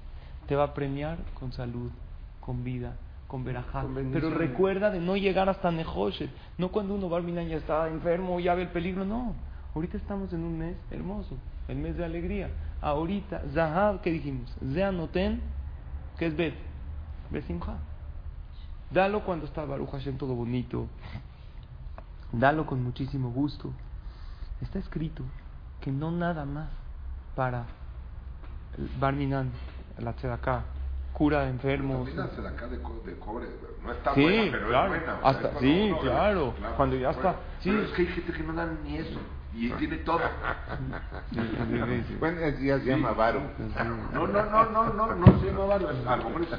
te 0.48 0.56
va 0.56 0.66
a 0.66 0.74
premiar 0.74 1.18
con 1.34 1.52
salud, 1.52 1.90
con 2.40 2.64
vida, 2.64 2.96
con 3.28 3.44
verajá. 3.44 3.84
Pero 4.12 4.30
recuerda 4.30 4.92
de 4.92 5.00
no 5.00 5.18
llegar 5.18 5.50
hasta 5.50 5.72
Nehoshet. 5.72 6.30
No 6.58 6.70
cuando 6.70 6.94
uno 6.94 7.10
Barminan 7.10 7.48
ya 7.48 7.58
está 7.58 7.88
enfermo, 7.90 8.40
ya 8.40 8.54
ve 8.54 8.64
el 8.64 8.70
peligro. 8.70 9.04
No. 9.04 9.34
Ahorita 9.74 9.98
estamos 9.98 10.32
en 10.34 10.44
un 10.44 10.60
mes 10.60 10.76
hermoso, 10.92 11.36
el 11.68 11.78
mes 11.78 11.98
de 11.98 12.06
alegría. 12.06 12.50
Ahorita, 12.82 13.42
Zahab, 13.54 14.02
¿qué 14.02 14.12
dijimos? 14.12 14.56
Zeanoten, 14.74 15.42
que 16.20 16.28
es 16.28 16.36
Bet. 16.36 16.54
Besimha. 17.32 17.80
Dalo 18.92 19.24
cuando 19.24 19.46
está 19.46 19.66
Baruch 19.66 19.90
Hashem 19.90 20.18
todo 20.18 20.36
bonito. 20.36 20.88
Dalo 22.32 22.68
con 22.68 22.84
muchísimo 22.84 23.32
gusto. 23.32 23.72
Está 24.62 24.78
escrito 24.78 25.24
que 25.84 25.92
no 25.92 26.12
nada 26.12 26.46
más 26.46 26.70
para 27.36 27.66
el 28.78 28.90
Barminan, 29.00 29.52
la 30.00 30.14
Tzedaká, 30.14 30.64
cura 31.12 31.42
de 31.42 31.50
enfermos. 31.50 32.08
La 32.16 32.24
acá 32.24 32.68
de, 32.68 32.82
co- 32.82 33.02
de 33.06 33.18
cobre, 33.20 33.48
no 33.84 33.92
está 33.92 34.14
Sí, 34.16 34.22
buena, 34.24 34.52
pero 34.52 34.68
claro. 34.70 34.96
es 34.96 35.00
buena. 35.02 35.14
o 35.18 35.20
sea, 35.22 35.30
Hasta- 35.30 35.48
es 35.50 35.60
sí, 35.60 35.90
cuando 35.90 36.00
uno- 36.00 36.02
claro. 36.02 36.54
Cuando 36.78 36.96
ya 36.96 37.12
bueno. 37.12 37.30
está. 37.30 37.42
Sí. 37.62 37.70
Pero 37.70 37.82
es 37.84 37.92
que 37.92 38.02
hay 38.04 38.08
gente 38.08 38.32
que 38.34 38.44
no 38.44 38.54
da 38.54 38.66
ni 38.84 38.98
eso. 38.98 39.20
Y 39.56 39.70
tiene 39.74 39.98
todo. 39.98 40.20
Bueno, 42.20 42.40
es- 42.40 42.60
ya 42.60 42.80
se 42.80 42.86
llama 42.86 43.12
varo. 43.12 43.42
No, 44.14 44.26
no, 44.28 44.44
no, 44.46 44.66
no, 44.72 44.94
no, 44.94 45.16
no 45.16 45.40
se 45.40 45.46
llama 45.48 45.66
varo. 45.66 45.90
A 45.90 46.16
lo 46.18 46.24
mejor 46.30 46.42
es, 46.44 46.50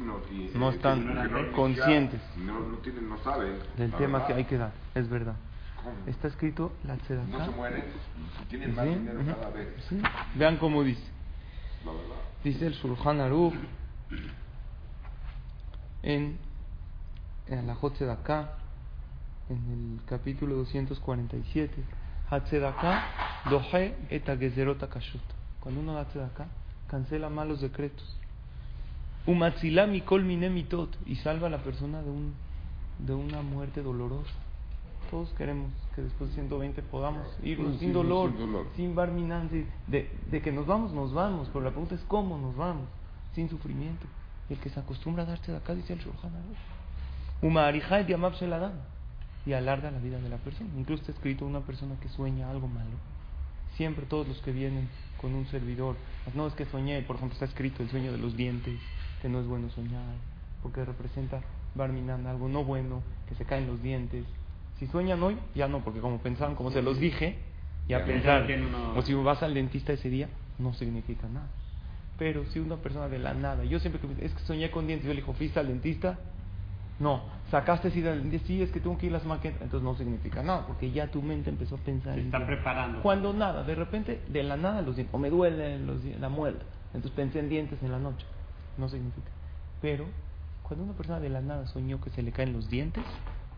no, 0.00 0.18
y- 0.30 0.50
No 0.54 0.70
eh, 0.70 0.74
están 0.74 1.06
no- 1.32 1.52
conscientes. 1.52 2.20
No, 2.36 2.58
no 2.60 2.76
tienen, 2.78 3.08
no 3.08 3.16
saben. 3.18 3.58
Del 3.78 3.90
la 3.90 3.96
tema 3.96 4.12
verdad. 4.18 4.26
que 4.26 4.32
hay 4.34 4.44
que 4.44 4.58
dar, 4.58 4.72
es 4.94 5.08
verdad. 5.08 5.34
Está 6.06 6.28
escrito 6.28 6.72
la 6.84 6.96
No 6.96 7.02
Tzedaká. 7.02 7.44
se 7.46 7.50
mueren. 7.52 7.84
Tienen 8.48 8.74
más 8.74 8.84
Sí, 8.84 8.94
dinero 8.94 9.20
cada 9.26 9.50
vez. 9.50 9.68
Sí. 9.88 10.00
Vean 10.34 10.56
cómo 10.58 10.82
dice. 10.82 11.02
La 11.84 11.92
verdad. 11.92 12.16
Dice 12.42 12.66
el 12.66 12.72
Shulchan 12.74 13.20
Aruch 13.20 13.54
en, 16.02 16.38
en 17.48 17.66
la 17.66 17.74
Hotzedaká, 17.74 18.52
en 19.48 19.98
el 19.98 20.04
capítulo 20.06 20.56
247. 20.56 21.82
Hatzedaká 22.30 23.04
dohe 23.50 23.94
et. 24.10 24.24
Cuando 25.60 25.80
uno 25.80 25.94
da 25.94 26.04
tzedakah, 26.04 26.46
cancela 26.88 27.30
malos 27.30 27.60
decretos. 27.60 28.16
Umatzilá 29.26 29.86
mikol 29.86 30.24
mine 30.24 30.50
mitot. 30.50 30.94
Y 31.06 31.16
salva 31.16 31.46
a 31.46 31.50
la 31.50 31.58
persona 31.58 32.02
de, 32.02 32.10
un, 32.10 32.34
de 32.98 33.14
una 33.14 33.40
muerte 33.40 33.82
dolorosa. 33.82 34.43
Todos 35.10 35.28
queremos 35.34 35.70
que 35.94 36.02
después 36.02 36.30
de 36.30 36.36
120 36.36 36.82
podamos 36.82 37.26
irnos 37.42 37.72
Sí, 37.74 37.78
sin 37.80 37.92
dolor, 37.92 38.30
sin 38.30 38.38
dolor. 38.38 38.66
sin 38.76 38.94
barminan, 38.94 39.48
sí, 39.50 39.66
de, 39.86 40.10
de 40.30 40.42
que 40.42 40.50
nos 40.52 40.66
vamos, 40.66 40.92
nos 40.92 41.12
vamos, 41.12 41.48
pero 41.52 41.64
la 41.64 41.70
pregunta 41.70 41.94
es 41.94 42.02
cómo 42.08 42.38
nos 42.38 42.56
vamos, 42.56 42.86
sin 43.34 43.48
sufrimiento. 43.48 44.06
Y 44.48 44.54
el 44.54 44.60
que 44.60 44.70
se 44.70 44.80
acostumbra 44.80 45.22
a 45.22 45.26
darse 45.26 45.52
de 45.52 45.58
acá, 45.58 45.74
dice 45.74 45.92
el 45.94 46.00
Shulchan 46.00 46.32
Aruch, 46.34 46.58
y 49.46 49.52
alarga 49.52 49.90
la 49.90 49.98
vida 49.98 50.18
de 50.18 50.28
la 50.28 50.38
persona. 50.38 50.70
Incluso 50.76 51.02
está 51.02 51.12
escrito 51.12 51.44
una 51.46 51.60
persona 51.60 51.96
que 52.00 52.08
sueña 52.08 52.50
algo 52.50 52.66
malo. 52.66 52.96
Siempre 53.76 54.06
todos 54.06 54.26
los 54.26 54.40
que 54.40 54.52
vienen 54.52 54.88
con 55.20 55.34
un 55.34 55.46
servidor, 55.46 55.96
no 56.34 56.46
es 56.46 56.54
que 56.54 56.64
soñé, 56.66 57.02
por 57.02 57.16
ejemplo, 57.16 57.34
está 57.34 57.44
escrito 57.44 57.82
el 57.82 57.90
sueño 57.90 58.12
de 58.12 58.18
los 58.18 58.36
dientes, 58.36 58.78
que 59.20 59.28
no 59.28 59.40
es 59.40 59.46
bueno 59.46 59.68
soñar, 59.70 60.14
porque 60.62 60.84
representa 60.84 61.42
barminan, 61.74 62.26
algo 62.26 62.48
no 62.48 62.64
bueno, 62.64 63.02
que 63.28 63.34
se 63.34 63.44
caen 63.44 63.66
los 63.66 63.82
dientes. 63.82 64.24
Si 64.78 64.86
sueñan 64.88 65.22
hoy, 65.22 65.36
ya 65.54 65.68
no, 65.68 65.82
porque 65.84 66.00
como 66.00 66.18
pensaban, 66.18 66.54
como 66.56 66.70
se 66.70 66.82
los 66.82 66.98
dije, 66.98 67.38
ya 67.88 68.00
Ya 68.00 68.04
pensaron. 68.04 68.50
uno- 68.66 68.94
O 68.98 69.02
si 69.02 69.14
vas 69.14 69.42
al 69.42 69.54
dentista 69.54 69.92
ese 69.92 70.10
día, 70.10 70.28
no 70.58 70.72
significa 70.74 71.28
nada. 71.28 71.48
Pero 72.18 72.44
si 72.46 72.58
una 72.60 72.76
persona 72.76 73.08
de 73.08 73.18
la 73.18 73.34
nada, 73.34 73.64
yo 73.64 73.78
siempre 73.80 74.00
que 74.00 74.24
es 74.24 74.32
que 74.32 74.40
soñé 74.40 74.70
con 74.70 74.86
dientes, 74.86 75.06
yo 75.06 75.14
le 75.14 75.20
digo, 75.20 75.32
¿fuiste 75.34 75.58
al 75.60 75.68
dentista? 75.68 76.18
No, 77.00 77.24
sacaste 77.50 77.90
si 77.90 78.00
del 78.00 78.20
dentista, 78.22 78.46
sí, 78.46 78.62
es 78.62 78.70
que 78.70 78.78
tengo 78.80 78.96
que 78.96 79.06
ir 79.06 79.12
a 79.12 79.18
las 79.18 79.26
maquetas, 79.26 79.62
entonces 79.62 79.82
no 79.84 79.96
significa 79.96 80.42
nada, 80.42 80.64
porque 80.66 80.90
ya 80.92 81.08
tu 81.08 81.22
mente 81.22 81.50
empezó 81.50 81.74
a 81.74 81.78
pensar 81.78 82.14
Se 82.14 82.20
está 82.20 82.46
preparando. 82.46 83.00
Cuando 83.02 83.32
nada, 83.32 83.64
de 83.64 83.74
repente, 83.74 84.22
de 84.28 84.42
la 84.44 84.56
nada 84.56 84.80
los 84.82 84.94
dientes, 84.94 85.12
o 85.14 85.18
me 85.18 85.28
duele 85.28 85.78
los 85.80 86.04
la 86.04 86.28
muela, 86.28 86.58
entonces 86.94 87.10
pensé 87.12 87.40
en 87.40 87.48
dientes 87.48 87.82
en 87.82 87.90
la 87.90 87.98
noche. 87.98 88.24
no 88.76 88.88
significa. 88.88 89.30
Pero 89.80 90.04
cuando 90.62 90.84
una 90.84 90.94
persona 90.94 91.18
de 91.20 91.28
la 91.30 91.40
nada 91.40 91.66
soñó 91.66 92.00
que 92.00 92.10
se 92.10 92.22
le 92.22 92.30
caen 92.32 92.52
los 92.52 92.68
dientes, 92.70 93.04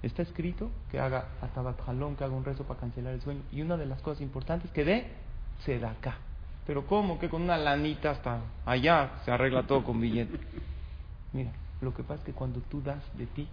está 0.03 0.23
escrito 0.23 0.71
que 0.91 1.01
haga 1.01 1.29
atabat 1.41 1.81
jalón, 1.85 2.17
que 2.17 2.25
haga 2.25 2.35
un 2.35 2.45
rezo 2.45 2.65
para 2.65 2.81
cancelar 2.81 3.15
el 3.15 3.21
sueño. 3.23 3.43
Y 3.53 3.63
una 3.63 3.77
de 3.77 3.87
las 3.87 4.01
cosas 4.03 4.21
importantes 4.23 4.71
que 4.71 4.85
dé, 4.85 5.07
se 5.65 5.79
da 5.79 5.93
acá. 5.93 6.17
Pero 6.67 6.87
¿cómo? 6.87 7.19
Que 7.19 7.29
con 7.29 7.43
una 7.43 7.57
lanita 7.57 8.11
hasta 8.11 8.41
allá 8.65 9.21
se 9.25 9.31
arregla 9.31 9.67
todo 9.67 9.85
con 9.85 10.01
billete. 10.01 10.39
Mira, 11.33 11.53
lo 11.81 11.95
que 11.95 12.03
pasa 12.03 12.21
es 12.21 12.27
que 12.27 12.33
cuando 12.33 12.61
tú 12.61 12.83
das 12.83 13.03
de 13.17 13.27
ti, 13.27 13.49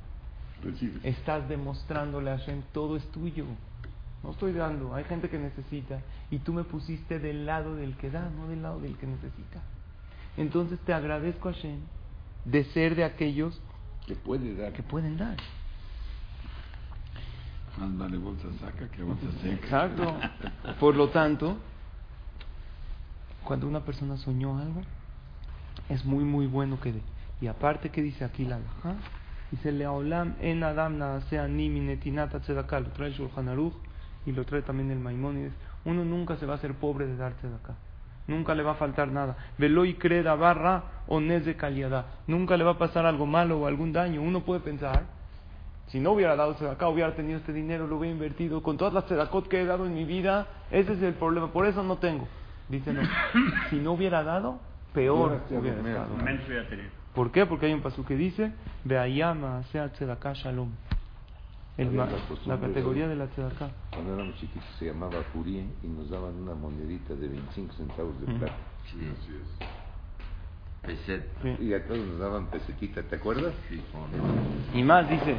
estás 1.04 1.48
demostrándole 1.48 2.32
a 2.32 2.38
Hashem, 2.38 2.64
todo 2.72 2.96
es 2.98 3.06
tuyo. 3.12 3.46
No 4.24 4.32
estoy 4.32 4.54
dando, 4.54 4.96
hay 4.96 5.04
gente 5.04 5.30
que 5.30 5.38
necesita 5.38 6.00
y 6.32 6.40
tú 6.40 6.54
me 6.54 6.64
pusiste 6.64 7.20
del 7.20 7.46
lado 7.46 7.76
del 7.76 7.98
que 7.98 8.10
da, 8.10 8.30
no 8.30 8.48
del 8.48 8.64
lado 8.64 8.80
del 8.80 8.98
que 8.98 9.06
necesita. 9.06 9.62
Entonces 10.38 10.80
te 10.80 10.94
agradezco 10.94 11.50
a 11.50 11.54
Hashem 11.54 11.80
de 12.46 12.64
ser 12.66 12.96
de 12.96 13.04
aquellos 13.04 13.60
que 14.08 14.16
puede 14.16 14.56
dar. 14.56 14.74
que 14.74 14.82
pueden 14.82 15.18
dar. 15.18 15.38
Más 17.80 17.98
vale 17.98 18.18
bolsa 18.18 18.48
saca 18.60 18.88
que 18.90 19.04
bolsa 19.04 19.32
seca. 19.42 19.56
Exacto. 19.56 20.16
Por 20.80 20.96
lo 20.96 21.10
tanto, 21.10 21.58
cuando 23.44 23.68
una 23.68 23.82
persona 23.82 24.18
soñó 24.18 24.58
algo, 24.58 24.82
es 25.90 26.06
muy, 26.06 26.24
muy 26.24 26.48
bueno 26.48 26.80
que 26.80 26.94
dé. 26.94 27.02
Y 27.42 27.48
aparte, 27.48 27.90
¿qué 27.90 28.02
dice 28.02 28.24
aquí 28.24 28.46
la 28.46 28.58
alhaja? 28.58 28.96
Dice, 29.52 29.72
Leolam 29.72 30.36
en 30.40 30.64
Adam 30.64 31.22
sea 31.30 31.48
ni 31.48 31.70
minetinata 31.70 32.40
tzedakah. 32.40 32.80
Lo 32.80 32.90
trae 32.90 33.10
el 33.10 33.14
Shulchan 33.14 33.50
Aruch 33.50 33.74
y 34.26 34.32
lo 34.32 34.46
trae 34.46 34.62
también 34.62 34.92
el 34.92 35.00
Maimónides. 35.00 35.54
Uno 35.86 36.06
nunca 36.06 36.38
se 36.38 36.46
va 36.46 36.54
a 36.54 36.56
hacer 36.58 36.74
pobre 36.76 37.06
de 37.06 37.18
dar 37.18 37.34
tzedakah. 37.34 37.76
Nunca 38.28 38.56
le 38.56 38.64
va 38.64 38.72
a 38.72 38.76
faltar 38.76 39.10
nada. 39.10 39.36
Veloy 39.58 39.96
creda 39.96 40.36
barra 40.36 40.84
o 41.08 41.20
de 41.20 41.56
calidad. 41.58 42.06
Nunca 42.28 42.56
le 42.56 42.64
va 42.64 42.72
a 42.72 42.78
pasar 42.78 43.06
algo 43.06 43.26
malo 43.26 43.60
o 43.60 43.68
algún 43.68 43.92
daño. 43.92 44.22
Uno 44.22 44.42
puede 44.46 44.62
pensar, 44.62 45.04
si 45.88 46.00
no 46.00 46.12
hubiera 46.14 46.36
dado 46.36 46.56
tzedakah, 46.56 46.90
hubiera 46.90 47.16
tenido 47.16 47.38
este 47.40 47.54
dinero, 47.54 47.86
lo 47.88 47.98
hubiera 47.98 48.14
invertido. 48.14 48.64
Con 48.64 48.78
todas 48.78 48.94
las 48.94 49.06
tzedakot 49.06 49.48
que 49.48 49.62
he 49.62 49.66
dado 49.66 49.86
en 49.86 49.94
mi 49.94 50.06
vida, 50.06 50.48
ese 50.72 50.94
es 50.94 51.02
el 51.04 51.14
problema. 51.14 51.52
Por 51.52 51.66
eso 51.68 51.84
no 51.84 51.98
tengo. 51.98 52.28
Dice 52.70 52.94
no. 52.94 53.02
Si 53.70 53.78
no 53.78 53.92
hubiera 53.94 54.24
dado, 54.24 54.60
peor 54.94 55.42
hubiera 55.60 55.78
estado. 56.04 56.16
¿Por 57.14 57.32
qué? 57.32 57.46
Porque 57.46 57.68
hay 57.68 57.74
un 57.74 57.82
paso 57.82 58.04
que 58.06 58.16
dice, 58.16 58.52
Beayama 58.86 59.64
sea 59.72 59.90
tzedakah 59.92 60.34
shalom. 60.34 60.70
El 61.78 61.96
la 61.98 62.08
la 62.46 62.60
categoría 62.60 63.08
de- 63.08 63.16
la 63.16 63.28
tzedakah. 63.28 63.70
Cuando 63.92 64.14
éramos 64.14 64.36
chiquitos 64.36 64.64
se 64.78 64.86
llamaba 64.86 65.22
Furí 65.34 65.66
y 65.84 65.88
nos 65.88 66.10
daban 66.10 66.36
una 66.36 66.54
monedita 66.54 67.16
de 67.16 67.28
25 67.28 67.74
centavos 67.74 68.20
de 68.22 68.28
plata. 68.34 68.54
Sí, 68.92 68.98
así 69.00 69.32
es. 69.42 69.68
Peset. 70.86 71.24
Sí. 71.42 71.66
Y 71.68 71.74
a 71.74 71.86
todos 71.86 72.06
nos 72.06 72.20
daban 72.20 72.48
pesetita, 72.48 73.02
¿te 73.04 73.16
acuerdas? 73.16 73.54
Sí, 73.70 73.82
cómo 73.92 74.08
no. 74.08 74.78
Y 74.78 74.84
más 74.84 75.10
dice, 75.10 75.38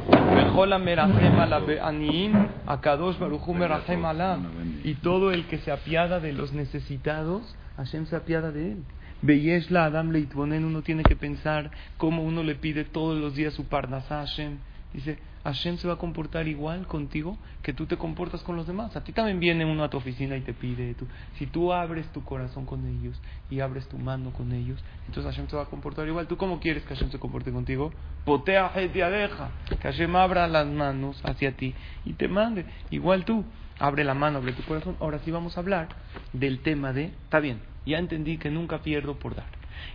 y 4.83 4.93
todo 4.95 5.31
el 5.31 5.45
que 5.45 5.57
se 5.59 5.71
apiada 5.71 6.19
de 6.19 6.33
los 6.33 6.53
necesitados, 6.53 7.55
Hashem 7.77 8.07
se 8.07 8.15
apiada 8.15 8.51
de 8.51 8.71
él. 8.71 8.83
Veyesh 9.21 9.69
la 9.69 9.85
Adam 9.85 10.11
leitbonen, 10.11 10.65
uno 10.65 10.81
tiene 10.81 11.03
que 11.03 11.15
pensar 11.15 11.71
cómo 11.97 12.23
uno 12.23 12.43
le 12.43 12.55
pide 12.55 12.83
todos 12.83 13.19
los 13.19 13.35
días 13.35 13.53
su 13.53 13.65
parnasá 13.65 14.21
a 14.21 14.25
Hashem. 14.25 14.57
Dice, 14.95 15.19
Hashem 15.43 15.77
se 15.77 15.89
va 15.89 15.95
a 15.95 15.97
comportar 15.97 16.47
igual 16.47 16.87
contigo 16.87 17.37
que 17.61 17.73
tú 17.73 17.85
te 17.85 17.97
comportas 17.97 18.41
con 18.43 18.55
los 18.55 18.65
demás. 18.65 18.95
A 18.95 19.03
ti 19.03 19.11
también 19.11 19.41
viene 19.41 19.65
uno 19.65 19.83
a 19.83 19.89
tu 19.89 19.97
oficina 19.97 20.37
y 20.37 20.41
te 20.41 20.53
pide. 20.53 20.93
Tú, 20.93 21.05
si 21.37 21.47
tú 21.47 21.73
abres 21.73 22.07
tu 22.13 22.23
corazón 22.23 22.65
con 22.65 22.87
ellos 22.87 23.21
y 23.51 23.59
abres 23.59 23.89
tu 23.89 23.97
mano 23.97 24.31
con 24.31 24.53
ellos, 24.53 24.81
entonces 25.05 25.33
Hashem 25.33 25.49
se 25.49 25.57
va 25.57 25.63
a 25.63 25.65
comportar 25.65 26.07
igual. 26.07 26.27
¿Tú 26.27 26.37
cómo 26.37 26.61
quieres 26.61 26.83
que 26.83 26.95
Hashem 26.95 27.11
se 27.11 27.19
comporte 27.19 27.51
contigo? 27.51 27.91
Potea 28.23 28.71
deja 28.73 29.51
que 29.67 29.75
Hashem 29.75 30.15
abra 30.15 30.47
las 30.47 30.65
manos 30.65 31.19
hacia 31.25 31.51
ti 31.57 31.75
y 32.05 32.13
te 32.13 32.29
mande. 32.29 32.65
Igual 32.89 33.25
tú, 33.25 33.43
abre 33.79 34.05
la 34.05 34.13
mano, 34.13 34.37
abre 34.37 34.53
tu 34.53 34.63
corazón. 34.63 34.95
Ahora 35.01 35.19
sí 35.19 35.29
vamos 35.29 35.57
a 35.57 35.59
hablar 35.59 35.89
del 36.31 36.61
tema 36.61 36.93
de, 36.93 37.07
está 37.25 37.41
bien, 37.41 37.59
ya 37.85 37.97
entendí 37.97 38.37
que 38.37 38.49
nunca 38.49 38.81
pierdo 38.81 39.19
por 39.19 39.35
dar. 39.35 39.47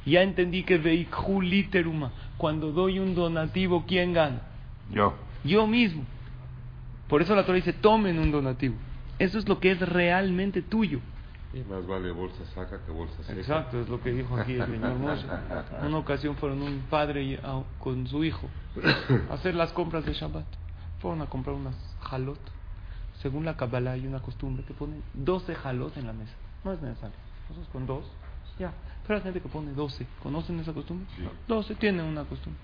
Ya 0.05 0.21
entendí 0.21 0.63
que 0.65 0.77
veikhu 0.77 1.41
literuma, 1.41 2.13
cuando 2.37 2.71
doy 2.71 2.99
un 2.99 3.15
donativo, 3.15 3.87
¿quién 3.87 4.13
gana? 4.13 4.50
Yo. 4.90 5.14
Yo 5.44 5.66
mismo. 5.66 6.05
Por 7.09 7.22
eso 7.22 7.35
la 7.35 7.44
Torah 7.44 7.57
dice, 7.57 7.72
tomen 7.72 8.18
un 8.18 8.31
donativo. 8.31 8.74
Eso 9.18 9.38
es 9.38 9.48
lo 9.48 9.59
que 9.61 9.72
es 9.72 9.81
realmente 9.81 10.62
tuyo. 10.62 11.00
Y 11.53 11.59
más 11.68 11.85
vale 11.87 12.12
bolsa 12.12 12.44
saca 12.55 12.79
que 12.87 12.92
bolsa 12.92 13.22
seca. 13.24 13.38
Exacto, 13.40 13.81
es 13.81 13.88
lo 13.88 14.00
que 14.00 14.12
dijo 14.12 14.37
aquí 14.37 14.53
el 14.53 14.66
señor 14.66 14.94
Moshe. 14.96 15.26
Una 15.87 15.98
ocasión 15.98 16.37
fueron 16.37 16.62
un 16.62 16.81
padre 16.88 17.24
y- 17.24 17.35
a- 17.35 17.62
con 17.81 18.07
su 18.07 18.22
hijo 18.22 18.48
a 19.29 19.35
hacer 19.35 19.57
las 19.57 19.72
compras 19.72 20.05
de 20.07 20.12
Shabbat. 20.12 20.46
Fueron 21.00 21.22
a 21.22 21.26
comprar 21.26 21.57
unas 21.57 21.74
jalot. 22.03 22.38
Según 23.20 23.44
la 23.44 23.57
Kabbalah 23.57 23.92
hay 23.92 24.07
una 24.07 24.20
costumbre 24.20 24.64
que 24.64 24.72
ponen 24.74 25.03
12 25.14 25.55
jalot 25.57 25.96
en 25.96 26.07
la 26.07 26.12
mesa. 26.12 26.33
No 26.62 26.72
es 26.72 26.81
necesario. 26.81 27.16
Nosotros 27.48 27.68
con 27.72 27.87
dos, 27.87 28.05
ya. 28.59 28.72
Pero 29.07 29.16
hay 29.18 29.22
gente 29.24 29.40
que 29.40 29.48
pone 29.48 29.72
12. 29.72 30.07
¿Conocen 30.22 30.61
esa 30.61 30.72
costumbre? 30.72 31.07
Sí. 31.16 31.24
12 31.48 31.74
tienen 31.74 32.07
una 32.07 32.22
costumbre. 32.24 32.61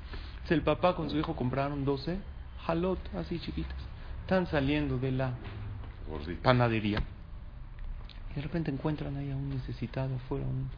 Entonces, 0.47 0.59
el 0.59 0.77
papá 0.77 0.95
con 0.95 1.11
su 1.11 1.19
hijo 1.19 1.35
compraron 1.35 1.85
12 1.85 2.21
jalot 2.67 3.01
así 3.17 3.41
chiquitas. 3.41 3.75
Están 4.21 4.47
saliendo 4.47 4.97
de 4.97 5.11
la 5.11 5.33
panadería. 6.41 7.03
Y 8.31 8.35
de 8.37 8.43
repente 8.43 8.71
encuentran 8.71 9.17
ahí 9.17 9.33
a 9.33 9.35
un 9.35 9.51
necesitado 9.51 10.15
afuera, 10.15 10.45
un, 10.47 10.71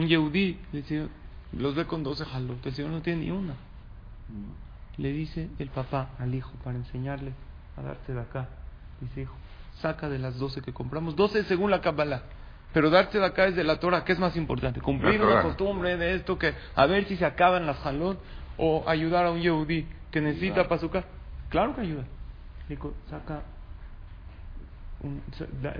un 0.00 0.08
yehudí. 0.08 0.60
Le 0.70 0.82
dice, 0.82 1.08
los 1.52 1.74
ve 1.74 1.86
con 1.86 2.04
12 2.04 2.24
jalot. 2.24 2.64
El 2.64 2.72
señor 2.74 2.92
no 2.92 3.02
tiene 3.02 3.22
ni 3.22 3.32
una. 3.32 3.54
Le 4.96 5.12
dice 5.12 5.48
el 5.58 5.70
papá 5.70 6.10
al 6.20 6.32
hijo 6.32 6.52
para 6.62 6.76
enseñarle 6.76 7.32
a 7.76 7.82
darse 7.82 8.14
de 8.14 8.20
acá. 8.20 8.48
Dice, 9.00 9.22
hijo, 9.22 9.34
saca 9.80 10.08
de 10.08 10.20
las 10.20 10.38
12 10.38 10.62
que 10.62 10.72
compramos. 10.72 11.16
12 11.16 11.42
según 11.46 11.72
la 11.72 11.80
Kabbalah. 11.80 12.22
Pero 12.72 12.90
darse 12.90 13.18
de 13.18 13.24
acá 13.24 13.46
es 13.46 13.56
de 13.56 13.64
la 13.64 13.80
Torah. 13.80 14.04
¿Qué 14.04 14.12
es 14.12 14.20
más 14.20 14.36
importante? 14.36 14.80
Cumplir 14.80 15.18
La 15.18 15.42
costumbre 15.42 15.96
de 15.96 16.14
esto 16.14 16.38
que 16.38 16.54
a 16.76 16.86
ver 16.86 17.06
si 17.06 17.16
se 17.16 17.24
acaban 17.24 17.66
las 17.66 17.78
jalot 17.78 18.20
o 18.58 18.84
ayudar 18.86 19.26
a 19.26 19.30
un 19.30 19.40
yehudí 19.40 19.86
que 20.10 20.20
necesita 20.20 20.66
para 20.68 20.80
su 20.80 20.90
casa. 20.90 21.06
Claro 21.48 21.74
que 21.74 21.82
ayuda. 21.82 22.04
Dijo, 22.68 22.94
saca 23.10 23.42
un- 25.02 25.22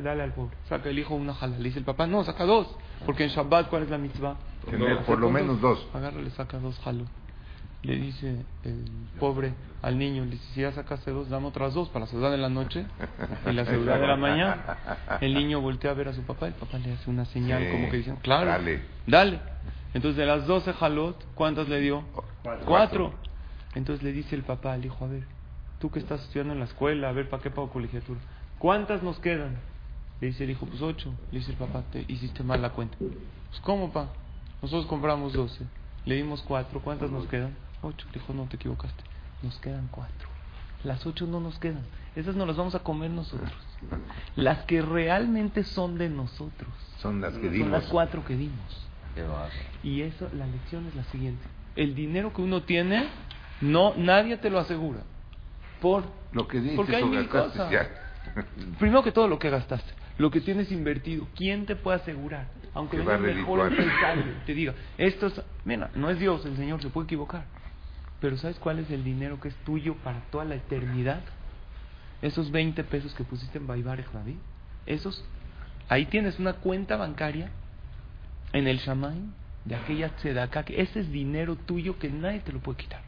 dale 0.02 0.22
al 0.22 0.32
pobre. 0.32 0.56
Saca 0.68 0.88
el 0.88 0.98
hijo 0.98 1.14
una 1.14 1.34
jala. 1.34 1.56
Le 1.58 1.64
dice 1.64 1.78
el 1.78 1.84
papá, 1.84 2.06
no, 2.06 2.22
saca 2.24 2.44
dos. 2.44 2.68
Porque 3.04 3.24
en 3.24 3.30
Shabbat, 3.30 3.68
¿cuál 3.68 3.82
es 3.84 3.90
la 3.90 3.98
mitzvah? 3.98 4.36
Tener 4.70 4.98
por 5.04 5.18
lo 5.18 5.30
menos 5.30 5.60
dos. 5.60 5.86
Agarra, 5.94 6.20
le 6.20 6.30
saca 6.30 6.58
dos 6.58 6.78
jalot. 6.80 7.06
Le 7.82 7.96
dice 7.96 8.44
el 8.64 8.84
pobre 9.20 9.52
al 9.82 9.96
niño, 9.98 10.24
le 10.24 10.32
dice, 10.32 10.44
si 10.54 10.60
ya 10.62 10.72
sacaste 10.72 11.10
dos, 11.12 11.28
dame 11.28 11.46
otras 11.46 11.72
dos 11.74 11.88
para 11.90 12.04
la 12.06 12.10
ciudad 12.10 12.30
de 12.32 12.38
la 12.38 12.48
noche 12.48 12.84
y 13.48 13.52
la 13.52 13.64
ciudad 13.64 14.00
de 14.00 14.06
la 14.06 14.16
mañana. 14.16 15.18
El 15.20 15.34
niño 15.34 15.60
voltea 15.60 15.92
a 15.92 15.94
ver 15.94 16.08
a 16.08 16.12
su 16.12 16.22
papá, 16.22 16.48
el 16.48 16.54
papá 16.54 16.78
le 16.78 16.92
hace 16.92 17.08
una 17.10 17.24
señal 17.26 17.62
Sí, 17.62 17.70
como 17.70 17.88
que 17.90 17.96
diciendo, 17.98 18.20
claro, 18.22 18.46
dale. 18.46 18.82
dale. 19.06 19.40
Entonces 19.96 20.18
de 20.18 20.26
las 20.26 20.46
12 20.46 20.74
jalot, 20.74 21.16
¿cuántas 21.34 21.70
le 21.70 21.80
dio? 21.80 22.04
Cuatro. 22.42 22.66
Cuatro. 22.66 23.14
Entonces 23.74 24.02
le 24.04 24.12
dice 24.12 24.34
el 24.34 24.42
papá 24.42 24.74
al 24.74 24.84
hijo, 24.84 25.02
a 25.06 25.08
ver, 25.08 25.24
tú 25.78 25.90
que 25.90 25.98
estás 25.98 26.20
estudiando 26.20 26.52
en 26.52 26.58
la 26.58 26.66
escuela, 26.66 27.08
a 27.08 27.12
ver, 27.12 27.30
¿para 27.30 27.42
qué 27.42 27.50
pago 27.50 27.70
colegiatura? 27.70 28.20
¿Cuántas 28.58 29.02
nos 29.02 29.18
quedan? 29.20 29.56
Le 30.20 30.26
dice 30.28 30.44
el 30.44 30.50
hijo, 30.50 30.66
pues 30.66 30.82
ocho. 30.82 31.14
Le 31.32 31.38
dice 31.38 31.52
el 31.52 31.56
papá, 31.56 31.82
te 31.92 32.04
hiciste 32.08 32.42
mal 32.42 32.60
la 32.60 32.70
cuenta. 32.70 32.94
Pues 32.98 33.60
¿cómo, 33.62 33.90
pa? 33.90 34.08
Nosotros 34.60 34.84
compramos 34.86 35.32
doce. 35.32 35.64
Le 36.04 36.16
dimos 36.16 36.42
cuatro. 36.42 36.80
¿Cuántas 36.80 37.10
nos 37.10 37.26
quedan? 37.26 37.56
Ocho. 37.80 38.06
Le 38.12 38.20
dijo, 38.20 38.34
no, 38.34 38.44
te 38.44 38.56
equivocaste. 38.56 39.02
Nos 39.42 39.58
quedan 39.60 39.88
cuatro. 39.90 40.28
Las 40.84 41.06
ocho 41.06 41.26
no 41.26 41.40
nos 41.40 41.58
quedan. 41.58 41.86
Esas 42.14 42.36
no 42.36 42.44
las 42.44 42.56
vamos 42.56 42.74
a 42.74 42.80
comer 42.80 43.10
nosotros. 43.10 43.50
Las 44.36 44.64
que 44.64 44.82
realmente 44.82 45.64
son 45.64 45.96
de 45.96 46.10
nosotros. 46.10 46.68
Son 46.98 47.22
las 47.22 47.32
que 47.32 47.46
Son 47.46 47.52
dimos. 47.52 47.70
las 47.70 47.86
cuatro 47.86 48.22
que 48.26 48.36
dimos. 48.36 48.86
Y 49.82 50.02
eso, 50.02 50.28
la 50.34 50.46
lección 50.46 50.86
es 50.86 50.94
la 50.94 51.04
siguiente. 51.04 51.42
El 51.74 51.94
dinero 51.94 52.32
que 52.32 52.42
uno 52.42 52.62
tiene, 52.62 53.06
no, 53.60 53.94
nadie 53.96 54.36
te 54.36 54.50
lo 54.50 54.58
asegura. 54.58 55.00
Por, 55.80 56.04
Lo 56.32 56.48
que 56.48 56.60
dices 56.60 56.76
porque 56.76 56.96
hay 56.96 57.04
mil 57.04 57.28
cosas. 57.28 57.70
Primero 58.78 59.02
que 59.02 59.12
todo 59.12 59.28
lo 59.28 59.38
que 59.38 59.50
gastaste, 59.50 59.92
lo 60.18 60.30
que 60.30 60.40
tienes 60.40 60.72
invertido, 60.72 61.26
¿quién 61.36 61.66
te 61.66 61.76
puede 61.76 61.98
asegurar? 61.98 62.48
Aunque 62.74 62.96
Que 62.98 63.04
venga 63.04 63.30
el 63.30 63.36
mejor 63.36 63.68
empresario, 63.68 64.24
te 64.44 64.52
diga, 64.52 64.74
esto 64.98 65.28
es, 65.28 65.40
mira, 65.64 65.90
no 65.94 66.10
es 66.10 66.18
Dios, 66.18 66.44
el 66.44 66.56
Señor 66.56 66.82
se 66.82 66.90
puede 66.90 67.06
equivocar. 67.06 67.44
Pero 68.20 68.36
¿sabes 68.36 68.58
cuál 68.58 68.78
es 68.78 68.90
el 68.90 69.04
dinero 69.04 69.40
que 69.40 69.48
es 69.48 69.54
tuyo 69.64 69.94
para 70.02 70.20
toda 70.30 70.44
la 70.44 70.56
eternidad? 70.56 71.20
Esos 72.22 72.50
20 72.50 72.82
pesos 72.84 73.14
que 73.14 73.24
pusiste 73.24 73.58
en 73.58 73.66
Baibar 73.66 74.02
David, 74.12 74.36
esos, 74.86 75.24
ahí 75.88 76.06
tienes 76.06 76.38
una 76.38 76.54
cuenta 76.54 76.96
bancaria 76.96 77.50
en 78.58 78.66
el 78.66 78.78
Shamay 78.78 79.18
de 79.64 79.74
aquella 79.74 80.16
tzedakah, 80.16 80.64
que 80.64 80.80
ese 80.80 81.00
es 81.00 81.10
dinero 81.10 81.56
tuyo 81.56 81.98
que 81.98 82.08
nadie 82.08 82.40
te 82.40 82.52
lo 82.52 82.60
puede 82.60 82.78
quitar. 82.78 83.02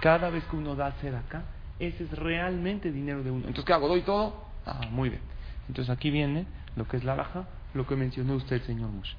Cada 0.00 0.30
vez 0.30 0.44
que 0.44 0.56
uno 0.56 0.74
da 0.74 0.92
tzedakah, 0.92 1.42
ese 1.78 2.04
es 2.04 2.10
realmente 2.10 2.90
dinero 2.90 3.22
de 3.22 3.30
uno. 3.30 3.40
Entonces, 3.46 3.64
¿qué 3.64 3.72
hago? 3.72 3.88
¿Doy 3.88 4.02
todo? 4.02 4.44
Ah, 4.66 4.80
muy 4.90 5.10
bien. 5.10 5.22
Entonces 5.68 5.90
aquí 5.90 6.10
viene 6.10 6.46
lo 6.76 6.88
que 6.88 6.96
es 6.96 7.04
la 7.04 7.14
baja, 7.14 7.46
lo 7.74 7.86
que 7.86 7.96
mencionó 7.96 8.34
usted, 8.34 8.62
señor 8.62 8.90
Moshe. 8.90 9.16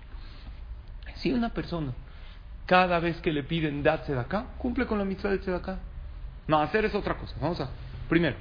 Si 1.15 1.31
una 1.31 1.49
persona 1.49 1.93
cada 2.65 2.99
vez 2.99 3.17
que 3.21 3.31
le 3.31 3.43
piden 3.43 3.83
dat 3.83 4.09
acá, 4.09 4.47
cumple 4.57 4.85
con 4.85 4.97
la 4.97 5.05
mitad 5.05 5.29
de 5.29 5.55
acá. 5.55 5.79
No, 6.47 6.59
hacer 6.59 6.85
es 6.85 6.95
otra 6.95 7.15
cosa. 7.15 7.35
Vamos 7.39 7.59
a. 7.61 7.69
Primero, 8.09 8.35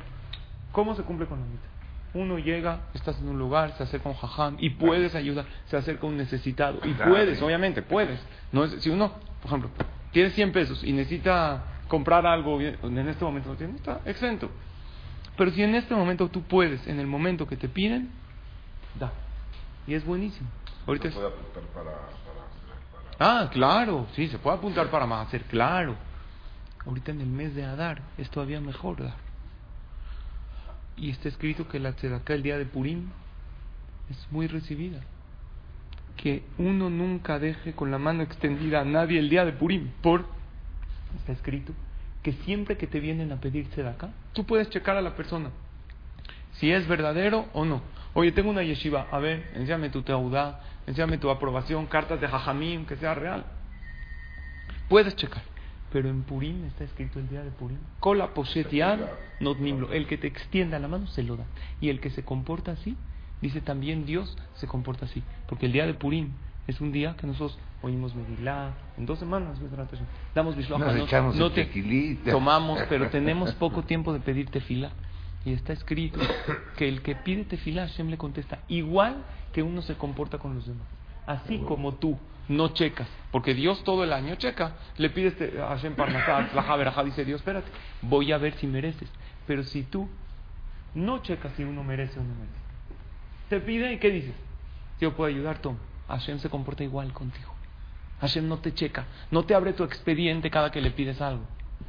¿cómo 0.72 0.94
se 0.94 1.02
cumple 1.02 1.26
con 1.26 1.40
la 1.40 1.46
mitad? 1.46 1.73
Uno 2.14 2.38
llega, 2.38 2.80
estás 2.94 3.20
en 3.20 3.28
un 3.28 3.38
lugar, 3.38 3.76
se 3.76 3.82
acerca 3.82 4.08
un 4.08 4.14
jajam 4.14 4.56
y 4.60 4.70
puedes 4.70 5.14
ayudar, 5.16 5.46
se 5.66 5.76
acerca 5.76 6.06
un 6.06 6.16
necesitado 6.16 6.78
y 6.84 6.94
puedes, 6.94 7.42
obviamente, 7.42 7.82
puedes. 7.82 8.20
No 8.52 8.64
es, 8.64 8.82
si 8.82 8.88
uno, 8.88 9.12
por 9.42 9.48
ejemplo, 9.48 9.70
tiene 10.12 10.30
100 10.30 10.52
pesos 10.52 10.84
y 10.84 10.92
necesita 10.92 11.64
comprar 11.88 12.24
algo, 12.24 12.60
en 12.60 13.08
este 13.08 13.24
momento 13.24 13.50
no 13.50 13.56
tiene, 13.56 13.74
está 13.74 14.00
exento. 14.04 14.48
Pero 15.36 15.50
si 15.50 15.62
en 15.62 15.74
este 15.74 15.94
momento 15.94 16.28
tú 16.28 16.42
puedes, 16.42 16.86
en 16.86 17.00
el 17.00 17.08
momento 17.08 17.46
que 17.48 17.56
te 17.56 17.68
piden, 17.68 18.10
da. 18.98 19.12
Y 19.86 19.94
es 19.94 20.04
buenísimo. 20.04 20.48
Ahorita 20.86 21.08
Se 21.08 21.14
puede 21.14 21.28
apuntar 21.28 21.62
para, 21.74 21.90
para, 21.90 23.42
Ah, 23.42 23.50
claro, 23.50 24.06
sí, 24.14 24.28
se 24.28 24.38
puede 24.38 24.56
apuntar 24.56 24.88
para 24.88 25.06
más 25.06 25.26
hacer, 25.26 25.42
claro. 25.44 25.96
Ahorita 26.86 27.12
en 27.12 27.20
el 27.20 27.26
mes 27.26 27.54
de 27.54 27.64
Adar 27.64 28.02
es 28.18 28.30
todavía 28.30 28.60
mejor 28.60 29.02
dar. 29.02 29.23
Y 30.96 31.10
está 31.10 31.28
escrito 31.28 31.68
que 31.68 31.78
la 31.78 31.92
tzedaká 31.92 32.34
el 32.34 32.42
día 32.42 32.58
de 32.58 32.66
Purim 32.66 33.10
es 34.10 34.26
muy 34.30 34.46
recibida. 34.46 35.00
Que 36.16 36.42
uno 36.58 36.90
nunca 36.90 37.38
deje 37.38 37.72
con 37.72 37.90
la 37.90 37.98
mano 37.98 38.22
extendida 38.22 38.80
a 38.80 38.84
nadie 38.84 39.18
el 39.18 39.28
día 39.28 39.44
de 39.44 39.52
Purim. 39.52 39.90
Por, 40.02 40.24
está 41.16 41.32
escrito, 41.32 41.72
que 42.22 42.32
siempre 42.44 42.76
que 42.76 42.86
te 42.86 43.00
vienen 43.00 43.32
a 43.32 43.40
pedir 43.40 43.68
tzedaká, 43.70 44.10
tú 44.32 44.44
puedes 44.44 44.70
checar 44.70 44.96
a 44.96 45.02
la 45.02 45.16
persona 45.16 45.50
si 46.54 46.70
es 46.70 46.86
verdadero 46.86 47.46
o 47.52 47.64
no. 47.64 47.82
Oye, 48.14 48.32
tengo 48.32 48.50
una 48.50 48.62
yeshiva, 48.62 49.08
a 49.10 49.18
ver, 49.18 49.50
enséñame 49.54 49.90
tu 49.90 50.02
teudá, 50.02 50.60
enséñame 50.86 51.18
tu 51.18 51.30
aprobación, 51.30 51.86
cartas 51.86 52.20
de 52.20 52.28
jajamín, 52.28 52.86
que 52.86 52.96
sea 52.96 53.14
real. 53.14 53.44
Puedes 54.88 55.16
checar. 55.16 55.42
Pero 55.94 56.08
en 56.08 56.24
Purim 56.24 56.64
está 56.64 56.82
escrito 56.82 57.20
el 57.20 57.28
día 57.28 57.44
de 57.44 57.52
Purim. 57.52 57.78
Kola 58.00 58.28
not 59.38 59.58
nimlo. 59.60 59.92
El 59.92 60.08
que 60.08 60.18
te 60.18 60.26
extienda 60.26 60.80
la 60.80 60.88
mano 60.88 61.06
se 61.06 61.22
lo 61.22 61.36
da. 61.36 61.44
Y 61.80 61.88
el 61.88 62.00
que 62.00 62.10
se 62.10 62.24
comporta 62.24 62.72
así, 62.72 62.96
dice 63.40 63.60
también 63.60 64.04
Dios 64.04 64.36
se 64.54 64.66
comporta 64.66 65.04
así. 65.04 65.22
Porque 65.48 65.66
el 65.66 65.72
día 65.72 65.86
de 65.86 65.94
Purim 65.94 66.30
es 66.66 66.80
un 66.80 66.90
día 66.90 67.14
que 67.16 67.28
nosotros 67.28 67.60
oímos 67.80 68.12
Megilá, 68.16 68.72
en 68.98 69.06
dos 69.06 69.20
semanas 69.20 69.56
damos 70.34 70.56
Bishloach 70.56 70.80
no, 71.12 71.32
no 71.32 71.52
te 71.52 72.18
tomamos, 72.28 72.80
pero 72.88 73.08
tenemos 73.10 73.52
poco 73.54 73.84
tiempo 73.84 74.12
de 74.12 74.18
pedir 74.18 74.50
tefila. 74.50 74.90
Y 75.44 75.52
está 75.52 75.72
escrito 75.72 76.18
que 76.76 76.88
el 76.88 77.02
que 77.02 77.14
pide 77.14 77.44
tefila, 77.44 77.86
Hashem 77.86 78.08
le 78.08 78.18
contesta, 78.18 78.58
igual 78.66 79.22
que 79.52 79.62
uno 79.62 79.80
se 79.80 79.94
comporta 79.94 80.38
con 80.38 80.56
los 80.56 80.66
demás. 80.66 80.88
Así 81.24 81.58
como 81.58 81.94
tú 81.94 82.18
no 82.48 82.68
checas, 82.68 83.08
porque 83.30 83.54
Dios 83.54 83.82
todo 83.84 84.04
el 84.04 84.12
año 84.12 84.34
checa, 84.36 84.72
le 84.96 85.10
pides 85.10 85.34
a 85.58 85.68
Hashem 85.68 85.94
Parnasá, 85.94 86.48
la 86.54 87.04
dice 87.04 87.24
Dios, 87.24 87.40
espérate, 87.40 87.70
voy 88.02 88.32
a 88.32 88.38
ver 88.38 88.54
si 88.54 88.66
mereces. 88.66 89.10
Pero 89.46 89.62
si 89.62 89.82
tú 89.82 90.08
no 90.94 91.22
checas 91.22 91.52
si 91.56 91.64
uno 91.64 91.82
merece 91.82 92.18
o 92.18 92.22
no 92.22 92.34
merece, 92.34 92.64
te 93.48 93.60
pide 93.60 93.92
y 93.92 93.98
¿qué 93.98 94.10
dices? 94.10 94.34
Yo 95.00 95.14
puedo 95.14 95.28
ayudar, 95.28 95.58
Tom. 95.58 95.76
Hashem 96.08 96.38
se 96.38 96.50
comporta 96.50 96.84
igual 96.84 97.12
contigo. 97.12 97.52
Hashem 98.20 98.46
no 98.46 98.58
te 98.58 98.72
checa, 98.72 99.06
no 99.30 99.44
te 99.44 99.54
abre 99.54 99.72
tu 99.72 99.84
expediente 99.84 100.50
cada 100.50 100.70
que 100.70 100.80
le 100.80 100.90
pides 100.90 101.20
algo. 101.20 101.44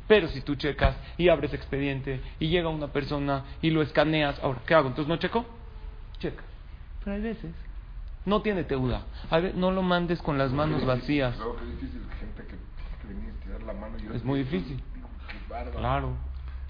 Pero 0.07 0.27
si 0.27 0.41
tú 0.41 0.55
checas 0.55 0.95
y 1.17 1.29
abres 1.29 1.53
expediente 1.53 2.21
y 2.39 2.47
llega 2.47 2.69
una 2.69 2.87
persona 2.87 3.43
y 3.61 3.69
lo 3.69 3.81
escaneas, 3.81 4.39
ahora, 4.43 4.61
¿qué 4.65 4.73
hago? 4.73 4.89
Entonces 4.89 5.07
no 5.07 5.17
checo? 5.17 5.45
Checa. 6.19 6.43
Pero 7.03 7.15
hay 7.15 7.21
veces 7.21 7.51
no 8.25 8.41
tiene 8.41 8.63
teuda. 8.63 9.05
no 9.55 9.71
lo 9.71 9.81
mandes 9.81 10.21
con 10.21 10.37
las 10.37 10.51
manos 10.51 10.85
vacías. 10.85 11.35
Es 14.13 14.23
muy 14.23 14.39
difícil. 14.39 14.81
Claro. 15.77 16.13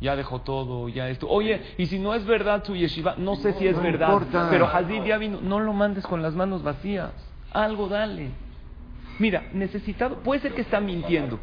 Ya 0.02 0.15
dejó 0.15 0.41
todo, 0.41 0.89
ya 0.89 1.10
esto. 1.10 1.28
Oye, 1.30 1.62
y 1.78 1.86
si 1.86 2.00
no 2.00 2.13
es 2.13 2.26
verdad 2.26 2.63
su 2.65 2.76
yeshiva, 2.76 3.15
no 3.18 3.36
sé 3.38 3.54
si 3.54 3.68
es 3.68 3.82
verdad, 3.82 4.22
pero 4.50 4.68
Hadid 4.68 5.04
ya 5.04 5.18
vino. 5.18 5.39
No 5.41 5.60
lo 5.60 5.74
mandes 5.74 6.06
con 6.06 6.22
las 6.22 6.36
manos 6.36 6.63
vacías. 6.63 7.12
Algo 7.52 7.88
dale. 7.88 8.32
Mira, 9.20 9.44
necesitado, 9.54 10.18
puede 10.18 10.41
ser 10.41 10.54
que 10.54 10.62
está 10.62 10.82
mintiendo. 10.82 11.39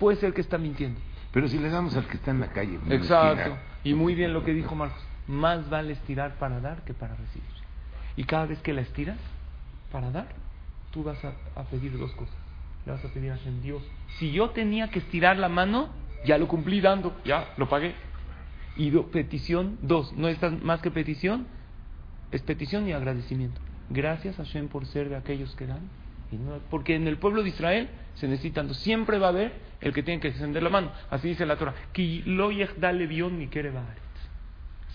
Puede 0.00 0.18
ser 0.18 0.34
que 0.34 0.40
está 0.40 0.58
mintiendo. 0.58 0.98
Pero 1.32 1.48
si 1.48 1.58
le 1.58 1.68
damos 1.68 1.96
al 1.96 2.06
que 2.06 2.16
está 2.16 2.32
en 2.32 2.40
la 2.40 2.48
calle. 2.48 2.78
Exacto. 2.90 3.56
Y 3.84 3.94
muy 3.94 4.14
bien 4.14 4.32
lo 4.32 4.44
que 4.44 4.52
dijo 4.52 4.74
Marcos. 4.74 5.00
Más 5.28 5.70
vale 5.70 5.92
estirar 5.92 6.34
para 6.38 6.60
dar 6.60 6.82
que 6.82 6.94
para 6.94 7.14
recibir. 7.14 7.48
Y 8.16 8.24
cada 8.24 8.46
vez 8.46 8.60
que 8.60 8.72
la 8.72 8.80
estiras, 8.80 9.18
para 9.94 10.10
dar, 10.10 10.26
tú 10.90 11.04
vas 11.04 11.24
a, 11.24 11.62
pedir 11.70 11.96
dos 11.96 12.10
cosas. 12.14 12.34
Le 12.84 12.90
vas 12.90 13.04
a 13.04 13.08
pedir 13.10 13.30
a 13.30 13.36
Dios. 13.62 13.80
Si 14.18 14.32
yo 14.32 14.50
tenía 14.50 14.90
que 14.90 14.98
estirar 14.98 15.36
la 15.36 15.48
mano, 15.48 15.88
ya 16.26 16.36
lo 16.36 16.48
cumplí 16.48 16.80
dando, 16.80 17.16
ya 17.24 17.54
lo 17.58 17.68
pagué. 17.68 17.94
Y 18.76 18.90
petición, 18.90 19.78
dos, 19.82 20.12
no 20.14 20.26
es 20.26 20.36
más 20.64 20.80
que 20.80 20.90
petición, 20.90 21.46
es 22.32 22.42
petición 22.42 22.88
y 22.88 22.92
agradecimiento. 22.92 23.60
Gracias 23.88 24.40
a 24.40 24.44
Hashem 24.44 24.66
por 24.66 24.84
ser 24.86 25.10
de 25.10 25.14
aquellos 25.14 25.54
que 25.54 25.68
dan. 25.68 25.88
porque 26.70 26.96
en 26.96 27.06
el 27.06 27.18
pueblo 27.18 27.44
de 27.44 27.50
Israel 27.50 27.88
se 28.14 28.26
necesitan, 28.26 28.74
siempre 28.74 29.20
va 29.20 29.26
a 29.26 29.30
haber 29.30 29.52
el 29.80 29.92
que 29.92 30.02
tiene 30.02 30.20
que 30.20 30.26
extender 30.26 30.64
la 30.64 30.70
mano. 30.70 30.90
Así 31.08 31.28
dice 31.28 31.46
la 31.46 31.56
Torah. 31.56 31.74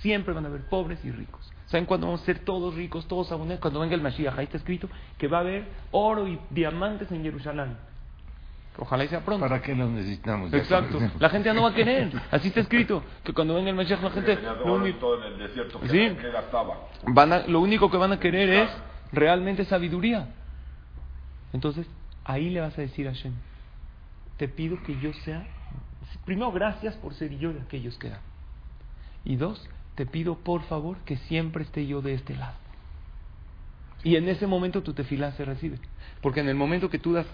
Siempre 0.01 0.33
van 0.33 0.43
a 0.43 0.49
haber 0.49 0.63
pobres 0.67 0.99
y 1.05 1.12
ricos. 1.12 1.49
¿Saben 1.69 1.86
cuándo 1.86 2.08
vamos 2.08 2.23
a 2.23 2.25
ser 2.25 2.39
todos 2.39 2.73
ricos, 2.73 3.08
todos 3.08 3.32
abundantes? 3.32 3.62
Cuando 3.62 3.79
venga 3.79 3.93
el 3.93 4.01
Mashiach. 4.01 4.38
Ahí 4.38 4.45
está 4.45 4.58
escrito 4.58 4.89
que 5.19 5.27
va 5.27 5.38
a 5.38 5.41
haber 5.41 5.67
oro 5.91 6.27
y 6.27 6.39
diamantes 6.49 7.12
en 7.12 7.21
Jerusalén. 7.21 7.77
Ojalá 8.77 9.03
y 9.03 9.08
sea 9.08 9.23
pronto. 9.23 9.47
¿Para 9.47 9.62
qué 9.62 9.75
los 9.75 9.89
necesitamos? 9.89 10.51
Exacto. 10.51 10.99
La 11.19 11.29
gente 11.29 11.47
ya 11.47 11.53
no 11.53 11.63
va 11.63 11.69
a 11.69 11.73
querer. 11.73 12.12
Así 12.32 12.47
está 12.47 12.62
escrito. 12.62 13.03
Que 13.23 13.34
cuando 13.34 13.53
venga 13.53 13.69
el 13.69 13.75
Mashiach 13.75 14.01
la 14.01 14.10
gente... 14.10 14.39
Lo 14.65 14.75
único, 14.75 15.15
en 15.17 15.34
el 15.34 15.38
desierto 15.38 15.79
que 15.79 15.89
sí, 15.89 16.17
van 17.08 17.34
a, 17.34 17.45
lo 17.45 17.60
único 17.60 17.91
que 17.91 17.97
van 17.97 18.13
a 18.13 18.19
querer 18.19 18.49
es 18.49 18.69
realmente 19.12 19.63
sabiduría. 19.65 20.27
Entonces, 21.53 21.86
ahí 22.23 22.49
le 22.49 22.62
vas 22.62 22.75
a 22.79 22.82
decir 22.82 23.08
a 23.08 23.12
Hashem, 23.12 23.34
te 24.38 24.47
pido 24.47 24.82
que 24.84 24.99
yo 24.99 25.13
sea... 25.25 25.45
Primero, 26.25 26.51
gracias 26.51 26.95
por 26.95 27.13
ser 27.13 27.38
yo 27.38 27.53
de 27.53 27.62
aquellos 27.62 27.97
que 27.99 28.10
dan. 28.10 28.21
Y 29.23 29.36
dos, 29.36 29.69
te 29.99 30.05
pido 30.05 30.35
por 30.35 30.62
favor 30.62 30.95
que 30.99 31.17
siempre 31.17 31.65
esté 31.65 31.85
yo 31.85 32.01
de 32.01 32.13
este 32.13 32.33
lado. 32.33 32.55
Y 34.01 34.15
en 34.15 34.29
ese 34.29 34.47
momento 34.47 34.81
tu 34.81 34.93
tefilá 34.93 35.33
se 35.33 35.43
recibe. 35.43 35.77
Porque 36.21 36.39
en 36.39 36.47
el 36.47 36.55
momento 36.55 36.89
que 36.89 36.99
tú 36.99 37.12
das 37.12 37.25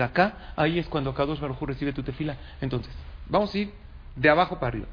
acá, 0.00 0.52
ahí 0.54 0.78
es 0.78 0.86
cuando 0.86 1.12
Kadosh 1.12 1.40
Baruj 1.40 1.60
recibe 1.62 1.92
tu 1.92 2.04
tefila. 2.04 2.36
Entonces, 2.60 2.94
vamos 3.28 3.52
a 3.52 3.58
ir 3.58 3.72
de 4.14 4.30
abajo 4.30 4.60
para 4.60 4.68
arriba. 4.68 4.86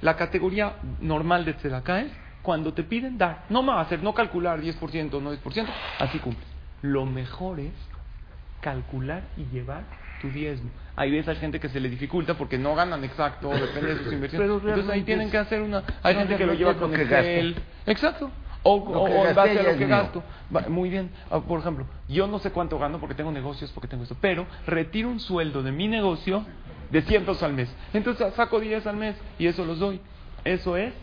La 0.00 0.16
categoría 0.16 0.78
normal 1.00 1.44
de 1.44 1.54
tzedakah 1.54 2.00
es 2.00 2.12
cuando 2.42 2.74
te 2.74 2.82
piden 2.82 3.16
dar. 3.16 3.44
No 3.48 3.62
más 3.62 3.86
hacer, 3.86 4.02
no 4.02 4.14
calcular 4.14 4.60
10% 4.60 5.14
o 5.14 5.20
no 5.20 5.32
10%, 5.32 5.68
así 6.00 6.18
cumples. 6.18 6.48
Lo 6.82 7.06
mejor 7.06 7.60
es 7.60 7.72
calcular 8.60 9.22
y 9.36 9.44
llevar 9.44 9.84
tu 10.20 10.30
diezmo. 10.30 10.70
Hay 10.96 11.10
veces 11.10 11.28
hay 11.28 11.36
gente 11.36 11.60
que 11.60 11.68
se 11.68 11.80
le 11.80 11.88
dificulta 11.88 12.34
porque 12.34 12.58
no 12.58 12.74
ganan 12.74 13.02
exacto, 13.04 13.48
depende 13.54 13.94
de 13.94 14.04
sus 14.04 14.12
inversiones. 14.12 14.50
Entonces 14.50 14.90
ahí 14.90 15.02
tienen 15.02 15.30
que 15.30 15.38
hacer 15.38 15.62
una... 15.62 15.82
Hay 16.02 16.14
gente 16.14 16.36
que 16.36 16.46
lo 16.46 16.54
lleva 16.54 16.74
con 16.74 16.94
Excel. 16.94 17.56
Exacto. 17.86 18.30
O, 18.66 18.76
o, 18.76 19.26
en 19.26 19.34
base 19.34 19.58
a 19.58 19.62
lo 19.62 19.76
que 19.76 19.86
gasto. 19.86 20.22
Muy 20.68 20.88
bien. 20.88 21.10
Ah, 21.30 21.40
por 21.40 21.60
ejemplo, 21.60 21.86
yo 22.08 22.26
no 22.26 22.38
sé 22.38 22.50
cuánto 22.50 22.78
gano 22.78 22.98
porque 22.98 23.14
tengo 23.14 23.30
negocios, 23.30 23.70
porque 23.72 23.88
tengo 23.88 24.04
esto, 24.04 24.16
pero 24.20 24.46
retiro 24.66 25.10
un 25.10 25.20
sueldo 25.20 25.62
de 25.62 25.70
mi 25.70 25.86
negocio 25.86 26.46
de 26.90 27.02
100 27.02 27.24
pesos 27.26 27.42
al 27.42 27.52
mes. 27.52 27.74
Entonces 27.92 28.32
saco 28.34 28.60
10 28.60 28.86
al 28.86 28.96
mes 28.96 29.16
y 29.38 29.48
eso 29.48 29.66
los 29.66 29.80
doy. 29.80 30.00
Eso 30.44 30.78
es 30.78 30.94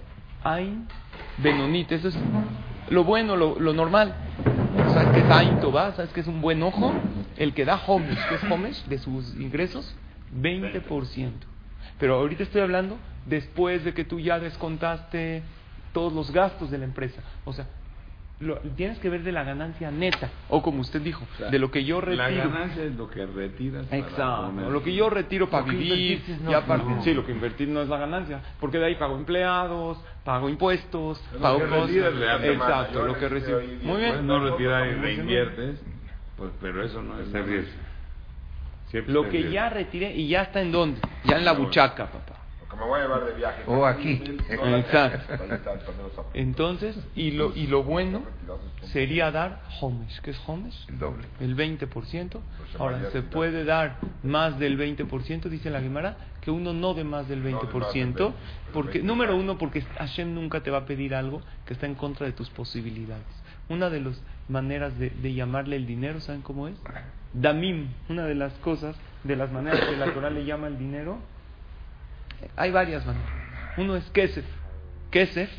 Ain 0.43 0.87
Benonit. 1.37 1.91
Eso 1.91 2.07
es 2.07 2.17
lo 2.89 3.03
bueno, 3.03 3.35
lo, 3.35 3.59
lo 3.59 3.73
normal. 3.73 4.15
¿Sabes 4.93 5.09
qué 5.13 5.19
es 5.19 5.29
Ain 5.29 5.59
Tobá? 5.59 5.93
¿Sabes 5.93 6.11
qué 6.13 6.21
es 6.21 6.27
un 6.27 6.41
buen 6.41 6.63
ojo? 6.63 6.93
El 7.37 7.53
que 7.53 7.65
da 7.65 7.81
homes, 7.87 8.17
¿qué 8.29 8.35
es 8.35 8.43
homes? 8.51 8.83
De 8.87 8.97
sus 8.97 9.35
ingresos, 9.35 9.95
20%. 10.39 11.31
Pero 11.99 12.15
ahorita 12.15 12.43
estoy 12.43 12.61
hablando 12.61 12.97
después 13.25 13.83
de 13.83 13.93
que 13.93 14.03
tú 14.03 14.19
ya 14.19 14.39
descontaste 14.39 15.43
todos 15.93 16.13
los 16.13 16.31
gastos 16.31 16.71
de 16.71 16.77
la 16.77 16.85
empresa. 16.85 17.21
O 17.45 17.53
sea, 17.53 17.67
lo, 18.41 18.57
tienes 18.75 18.97
que 18.99 19.09
ver 19.09 19.23
de 19.23 19.31
la 19.31 19.43
ganancia 19.43 19.91
neta, 19.91 20.29
o 20.49 20.63
como 20.63 20.81
usted 20.81 21.01
dijo, 21.01 21.23
de 21.51 21.59
lo 21.59 21.69
que 21.69 21.83
yo 21.83 22.01
retiro. 22.01 22.23
La 22.23 22.29
ganancia 22.31 22.83
es 22.83 22.95
lo 22.95 23.09
que 23.09 23.25
retiras. 23.25 23.85
Exacto, 23.91 24.69
lo 24.69 24.81
que 24.81 24.95
yo 24.95 25.09
retiro 25.09 25.49
para 25.49 25.63
vivir. 25.65 26.23
ya 26.49 26.65
Sí, 27.03 27.13
lo 27.13 27.25
que 27.25 27.31
invertir 27.31 27.67
no 27.67 27.81
es 27.81 27.89
la 27.89 27.97
ganancia, 27.97 28.41
porque 28.59 28.79
de 28.79 28.85
ahí 28.85 28.95
pago 28.95 29.15
empleados, 29.15 29.99
pago 30.23 30.49
impuestos, 30.49 31.19
pago 31.39 31.59
cosas. 31.69 31.91
Exacto, 32.43 33.05
lo 33.05 33.17
que 33.17 33.29
recibo. 33.29 33.59
Muy 33.83 34.01
bien. 34.01 34.25
no 34.25 34.43
retirar 34.49 34.87
y 34.87 34.93
reinviertes, 34.95 35.79
pues, 36.41 36.53
pero 36.59 36.83
eso 36.83 37.03
no 37.03 37.19
es 37.19 37.31
riesgo. 37.31 37.71
Lo 39.05 39.29
que 39.29 39.51
ya 39.51 39.69
retiré 39.69 40.15
y 40.15 40.27
ya 40.27 40.41
está 40.41 40.59
en 40.59 40.71
dónde? 40.71 40.99
Ya 41.23 41.37
en 41.37 41.45
la 41.45 41.51
buchaca, 41.51 42.07
papá. 42.07 42.35
Que 42.67 42.77
me 42.77 42.83
voy 42.83 42.99
a 42.99 43.03
llevar 43.03 43.25
de 43.25 43.33
viaje. 43.33 43.61
O 43.67 43.85
aquí. 43.85 44.23
Mil 44.25 44.41
dólares. 44.57 44.85
Exacto. 44.87 46.25
Entonces, 46.33 46.97
y 47.15 47.31
lo, 47.31 47.55
y 47.55 47.67
lo 47.67 47.83
bueno 47.83 48.23
sería 48.85 49.29
dar 49.29 49.61
homesh. 49.81 50.19
¿Qué 50.21 50.31
es 50.31 50.41
homesh? 50.47 50.87
El 50.89 50.97
doble. 50.97 51.27
El 51.39 51.55
20%. 51.55 51.89
Pues 51.89 52.41
Ahora, 52.79 53.11
se 53.11 53.21
puede 53.21 53.65
dar 53.65 53.97
más 54.23 54.57
del 54.57 54.79
20%, 54.79 55.43
dice 55.43 55.69
la 55.69 55.81
Gemara, 55.81 56.17
que 56.41 56.49
uno 56.49 56.73
no 56.73 56.95
dé 56.95 57.03
más 57.03 57.27
del 57.27 57.43
No 57.43 57.45
dé 57.45 57.53
más 57.53 57.69
del 57.69 57.71
20%, 57.71 57.93
20, 57.93 58.33
porque, 58.73 58.97
el 58.97 59.03
20. 59.03 59.07
número 59.07 59.35
uno, 59.35 59.59
porque 59.59 59.81
Hashem 59.81 60.33
nunca 60.33 60.61
te 60.61 60.71
va 60.71 60.79
a 60.79 60.85
pedir 60.87 61.13
algo 61.13 61.43
que 61.67 61.73
está 61.73 61.85
en 61.85 61.93
contra 61.93 62.25
de 62.25 62.31
tus 62.31 62.49
posibilidades. 62.49 63.40
Una 63.71 63.89
de 63.89 64.01
las 64.01 64.21
maneras 64.49 64.99
de, 64.99 65.33
llamarle 65.33 65.77
el 65.77 65.87
dinero, 65.87 66.19
¿saben 66.19 66.41
cómo 66.41 66.67
es? 66.67 66.75
Damim, 67.31 67.87
una 68.09 68.25
de 68.25 68.35
las 68.35 68.51
cosas, 68.55 68.97
de 69.23 69.37
las 69.37 69.49
maneras 69.49 69.79
que 69.79 69.95
la 69.95 70.13
Torah 70.13 70.29
le 70.29 70.43
llama 70.43 70.67
el 70.67 70.77
dinero, 70.77 71.19
hay 72.57 72.69
varias 72.69 73.05
maneras. 73.05 73.29
Uno 73.77 73.95
es 73.95 74.03
kesef. 74.09 74.43
Kesef 75.09 75.49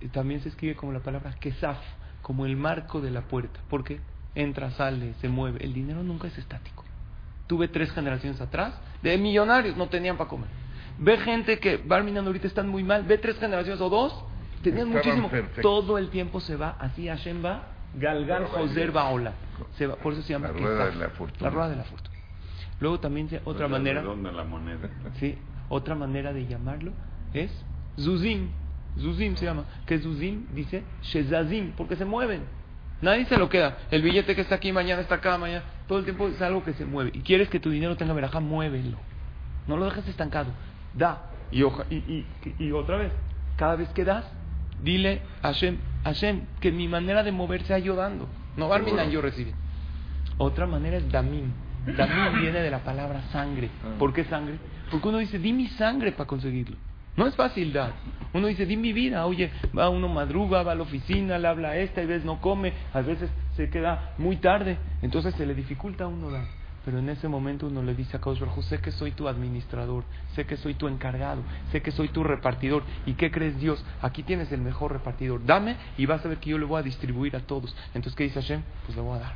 eh, 0.00 0.08
también 0.12 0.42
se 0.42 0.48
escribe 0.48 0.76
como 0.76 0.92
la 0.92 1.00
palabra 1.00 1.34
kesaf, 1.40 1.78
como 2.22 2.46
el 2.46 2.56
marco 2.56 3.00
de 3.00 3.10
la 3.10 3.22
puerta, 3.22 3.58
porque 3.68 3.98
entra, 4.36 4.70
sale, 4.70 5.14
se 5.14 5.28
mueve. 5.28 5.58
El 5.64 5.74
dinero 5.74 6.04
nunca 6.04 6.28
es 6.28 6.38
estático. 6.38 6.84
Tuve 7.48 7.66
tres 7.66 7.90
generaciones 7.90 8.40
atrás 8.40 8.74
de 9.02 9.18
millonarios, 9.18 9.76
no 9.76 9.88
tenían 9.88 10.16
para 10.16 10.30
comer. 10.30 10.48
Ve 11.00 11.18
gente 11.18 11.58
que 11.58 11.78
Barminan 11.78 12.28
ahorita 12.28 12.46
están 12.46 12.68
muy 12.68 12.84
mal, 12.84 13.02
ve 13.02 13.18
tres 13.18 13.40
generaciones 13.40 13.80
o 13.80 13.88
dos, 13.88 14.24
tenían 14.70 14.88
Estaban 14.88 15.04
muchísimo. 15.06 15.28
perfectos. 15.30 15.62
Todo 15.62 15.98
el 15.98 16.08
tiempo 16.10 16.40
se 16.40 16.56
va, 16.56 16.76
así 16.80 17.06
Hashem 17.08 17.44
va, 17.44 17.62
Galgal 17.94 18.46
Joser 18.46 18.90
Baola. 18.90 19.32
Se 19.76 19.86
va, 19.86 19.96
por 19.96 20.12
eso 20.14 20.22
se 20.22 20.32
llama 20.32 20.48
La 20.48 20.52
rueda 20.54 20.86
de 20.86 20.94
la 20.96 21.08
fortuna. 21.10 21.50
La 21.50 21.54
rueda 21.54 21.68
de 21.70 21.76
la 21.76 21.84
fortuna. 21.84 22.16
Luego 22.80 22.98
también 23.00 23.28
se- 23.28 23.40
otra 23.44 23.68
Pues 23.68 23.70
manera. 23.70 24.00
redonda 24.00 24.32
la 24.32 24.44
moneda. 24.44 24.88
Sí, 25.20 25.38
otra 25.68 25.94
manera 25.94 26.32
de 26.32 26.46
llamarlo 26.46 26.92
es 27.32 27.50
Zuzim. 27.98 28.48
Zuzim 28.98 29.36
se 29.36 29.44
llama. 29.44 29.64
Que 29.86 29.98
Zuzim 30.00 30.46
dice 30.54 30.82
Shezazim, 31.02 31.72
porque 31.76 31.94
se 31.96 32.04
mueven. 32.04 32.42
Nadie 33.00 33.26
se 33.26 33.36
lo 33.36 33.48
queda. 33.48 33.76
El 33.90 34.02
billete 34.02 34.34
que 34.34 34.40
está 34.40 34.56
aquí 34.56 34.72
mañana 34.72 35.02
está 35.02 35.16
acá, 35.16 35.36
mañana. 35.38 35.62
Todo 35.86 35.98
el 35.98 36.04
tiempo 36.04 36.26
es 36.28 36.40
algo 36.42 36.64
que 36.64 36.72
se 36.74 36.84
mueve. 36.84 37.10
Y 37.14 37.20
quieres 37.20 37.48
que 37.48 37.60
tu 37.60 37.70
dinero 37.70 37.96
tenga 37.96 38.12
verajá, 38.12 38.40
muévelo. 38.40 38.96
No 39.66 39.76
lo 39.76 39.84
dejes 39.86 40.06
estancado. 40.08 40.50
Da. 40.94 41.30
Y, 41.50 41.62
oja- 41.62 41.84
y, 41.90 41.96
y, 41.96 42.26
y 42.58 42.72
otra 42.72 42.96
vez, 42.96 43.12
cada 43.56 43.76
vez 43.76 43.88
que 43.90 44.04
das, 44.04 44.24
dile 44.82 45.22
a 45.42 45.48
Hashem, 45.48 45.78
Hashem, 46.04 46.42
que 46.60 46.72
mi 46.72 46.88
manera 46.88 47.22
de 47.22 47.32
mover 47.32 47.62
sea 47.64 47.78
yo 47.78 47.96
dando. 47.96 48.28
No 48.56 48.68
Barminan 48.68 49.10
yo 49.10 49.20
recibir. 49.20 49.54
Otra 50.38 50.66
manera 50.66 50.96
es 50.96 51.10
damim. 51.10 51.52
Damim 51.96 52.40
viene 52.40 52.60
de 52.60 52.70
la 52.70 52.80
palabra 52.80 53.22
sangre. 53.32 53.70
¿Por 53.98 54.12
qué 54.12 54.24
sangre? 54.24 54.58
Porque 54.90 55.08
uno 55.08 55.18
dice, 55.18 55.38
di 55.38 55.52
mi 55.52 55.68
sangre 55.68 56.12
para 56.12 56.26
conseguirlo. 56.26 56.76
No 57.16 57.26
es 57.26 57.36
fácil 57.36 57.72
dar. 57.72 57.92
Uno 58.32 58.48
dice, 58.48 58.66
di 58.66 58.76
mi 58.76 58.92
vida. 58.92 59.26
Oye, 59.26 59.50
va 59.76 59.88
uno 59.88 60.08
madruga, 60.08 60.62
va 60.62 60.72
a 60.72 60.74
la 60.74 60.82
oficina, 60.82 61.38
le 61.38 61.46
habla 61.46 61.70
a 61.70 61.76
esta, 61.76 62.02
y 62.02 62.06
veces 62.06 62.24
no 62.24 62.40
come, 62.40 62.72
a 62.92 63.00
veces 63.00 63.30
se 63.56 63.70
queda 63.70 64.14
muy 64.18 64.36
tarde. 64.36 64.78
Entonces 65.02 65.34
se 65.34 65.46
le 65.46 65.54
dificulta 65.54 66.04
a 66.04 66.08
uno 66.08 66.30
dar. 66.30 66.46
Pero 66.84 66.98
en 66.98 67.08
ese 67.08 67.28
momento 67.28 67.66
uno 67.66 67.82
le 67.82 67.94
dice 67.94 68.16
a 68.16 68.20
Kaush 68.20 68.40
sé 68.62 68.78
que 68.78 68.92
soy 68.92 69.12
tu 69.12 69.26
administrador, 69.26 70.04
sé 70.34 70.44
que 70.44 70.56
soy 70.56 70.74
tu 70.74 70.86
encargado, 70.86 71.42
sé 71.72 71.80
que 71.80 71.90
soy 71.90 72.08
tu 72.08 72.22
repartidor. 72.22 72.82
¿Y 73.06 73.14
qué 73.14 73.30
crees 73.30 73.58
Dios? 73.58 73.84
Aquí 74.02 74.22
tienes 74.22 74.52
el 74.52 74.60
mejor 74.60 74.92
repartidor. 74.92 75.44
Dame 75.46 75.76
y 75.96 76.04
vas 76.06 76.24
a 76.24 76.28
ver 76.28 76.38
que 76.38 76.50
yo 76.50 76.58
le 76.58 76.66
voy 76.66 76.80
a 76.80 76.82
distribuir 76.82 77.36
a 77.36 77.40
todos. 77.40 77.74
Entonces, 77.94 78.14
¿qué 78.14 78.24
dice 78.24 78.40
Hashem? 78.40 78.62
Pues 78.84 78.96
le 78.96 79.02
voy 79.02 79.16
a 79.16 79.20
dar. 79.20 79.34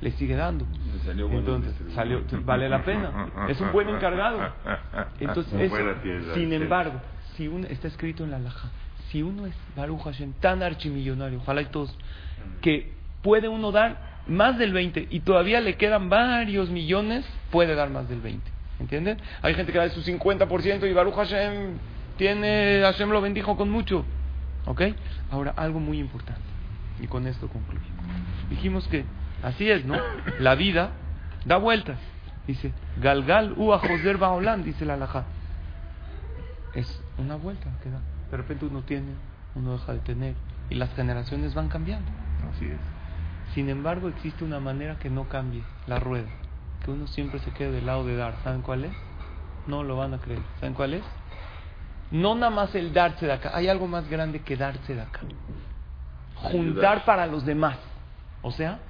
Le 0.00 0.12
sigue 0.12 0.36
dando. 0.36 0.66
Le 0.92 0.98
salió 1.04 1.28
bueno 1.28 1.56
Entonces, 1.56 1.94
salió, 1.94 2.22
vale 2.44 2.68
la 2.68 2.84
pena. 2.84 3.28
Es 3.48 3.60
un 3.60 3.72
buen 3.72 3.88
encargado. 3.88 4.38
Entonces, 5.18 5.52
eso, 5.72 6.34
sin 6.34 6.52
embargo, 6.52 7.00
si 7.36 7.48
uno, 7.48 7.66
está 7.66 7.88
escrito 7.88 8.24
en 8.24 8.30
la 8.30 8.38
Laja, 8.38 8.70
si 9.10 9.22
uno 9.22 9.46
es 9.46 9.54
Baruch 9.76 10.02
Hashem 10.02 10.32
tan 10.34 10.62
archimillonario, 10.62 11.38
ojalá 11.38 11.62
y 11.62 11.66
todos, 11.66 11.96
que 12.60 12.92
puede 13.22 13.48
uno 13.48 13.72
dar 13.72 14.11
más 14.26 14.58
del 14.58 14.72
20 14.72 15.08
y 15.10 15.20
todavía 15.20 15.60
le 15.60 15.76
quedan 15.76 16.08
varios 16.08 16.70
millones, 16.70 17.24
puede 17.50 17.74
dar 17.74 17.90
más 17.90 18.08
del 18.08 18.20
20. 18.20 18.50
¿Entienden? 18.80 19.18
Hay 19.42 19.54
gente 19.54 19.72
que 19.72 19.78
da 19.78 19.88
su 19.90 20.02
50% 20.02 20.88
y 20.88 20.92
Baruch 20.92 21.14
Hashem 21.14 21.78
tiene, 22.16 22.80
Hashem 22.82 23.10
lo 23.10 23.20
bendijo 23.20 23.56
con 23.56 23.70
mucho. 23.70 24.04
¿Ok? 24.66 24.82
Ahora, 25.30 25.52
algo 25.56 25.80
muy 25.80 25.98
importante. 25.98 26.42
Y 27.00 27.06
con 27.06 27.26
esto 27.26 27.48
concluyo. 27.48 27.84
Dijimos 28.50 28.86
que 28.88 29.04
así 29.42 29.70
es, 29.70 29.84
¿no? 29.84 29.96
La 30.38 30.54
vida 30.54 30.90
da 31.44 31.56
vueltas. 31.56 31.98
Dice, 32.46 32.72
Galgal 33.00 33.54
ua 33.56 33.78
Joser 33.78 34.18
Baolam, 34.18 34.64
dice 34.64 34.84
la 34.84 34.94
Alajá. 34.94 35.24
Es 36.74 37.02
una 37.18 37.36
vuelta 37.36 37.70
que 37.82 37.90
da. 37.90 38.00
De 38.30 38.36
repente 38.36 38.64
uno 38.64 38.82
tiene, 38.82 39.12
uno 39.54 39.72
deja 39.72 39.92
de 39.92 40.00
tener. 40.00 40.34
Y 40.70 40.74
las 40.74 40.92
generaciones 40.94 41.54
van 41.54 41.68
cambiando. 41.68 42.10
Así 42.52 42.66
es. 42.66 43.01
Sin 43.54 43.68
embargo, 43.68 44.08
existe 44.08 44.44
una 44.44 44.60
manera 44.60 44.98
que 44.98 45.10
no 45.10 45.28
cambie 45.28 45.62
la 45.86 45.98
rueda. 45.98 46.28
Que 46.84 46.90
uno 46.90 47.06
siempre 47.06 47.38
se 47.40 47.50
quede 47.52 47.70
del 47.72 47.86
lado 47.86 48.04
de 48.04 48.16
dar. 48.16 48.34
¿Saben 48.42 48.62
cuál 48.62 48.84
es? 48.84 48.92
No 49.66 49.82
lo 49.82 49.96
van 49.96 50.14
a 50.14 50.18
creer. 50.18 50.40
¿Saben 50.58 50.74
cuál 50.74 50.94
es? 50.94 51.04
No 52.10 52.34
nada 52.34 52.50
más 52.50 52.74
el 52.74 52.92
darse 52.92 53.26
de 53.26 53.32
acá. 53.32 53.52
Hay 53.54 53.68
algo 53.68 53.86
más 53.86 54.08
grande 54.08 54.40
que 54.40 54.56
darse 54.56 54.94
de 54.94 55.02
acá. 55.02 55.20
Juntar 56.34 57.04
para 57.04 57.26
los 57.26 57.44
demás. 57.44 57.78
O 58.42 58.50
sea, 58.50 58.80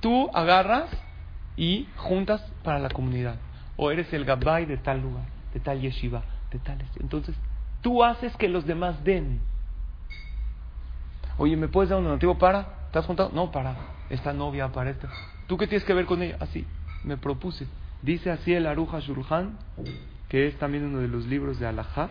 tú 0.00 0.30
agarras 0.34 0.88
y 1.56 1.88
juntas 1.96 2.40
para 2.64 2.78
la 2.78 2.88
comunidad. 2.88 3.36
O 3.76 3.90
eres 3.90 4.12
el 4.12 4.24
gabay 4.24 4.66
de 4.66 4.78
tal 4.78 5.00
lugar, 5.00 5.24
de 5.52 5.60
tal 5.60 5.80
yeshiva, 5.80 6.22
de 6.50 6.58
tal... 6.58 6.80
este. 6.80 7.02
Entonces, 7.02 7.36
tú 7.82 8.02
haces 8.02 8.36
que 8.36 8.48
los 8.48 8.66
demás 8.66 9.02
den. 9.04 9.40
Oye, 11.38 11.56
¿me 11.56 11.68
puedes 11.68 11.90
dar 11.90 11.98
un 11.98 12.04
donativo 12.04 12.38
para? 12.38 12.81
¿Estás 12.92 13.06
juntado? 13.06 13.30
No, 13.32 13.50
para 13.50 13.74
esta 14.10 14.34
novia, 14.34 14.68
para 14.68 14.90
esta. 14.90 15.08
¿Tú 15.46 15.56
qué 15.56 15.66
tienes 15.66 15.82
que 15.82 15.94
ver 15.94 16.04
con 16.04 16.20
ella? 16.20 16.36
Así, 16.40 16.66
me 17.04 17.16
propuse. 17.16 17.66
Dice 18.02 18.30
así 18.30 18.52
el 18.52 18.66
Aruja 18.66 19.00
Shulhan, 19.00 19.56
que 20.28 20.46
es 20.46 20.58
también 20.58 20.84
uno 20.84 20.98
de 20.98 21.08
los 21.08 21.24
libros 21.24 21.58
de 21.58 21.66
Alajá. 21.66 22.10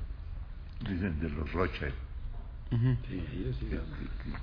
Dicen 0.80 1.20
de 1.20 1.28
los 1.28 1.52
Rothschild. 1.52 1.92
Sí, 3.08 3.54
sí 3.58 3.66
Que, 3.68 3.80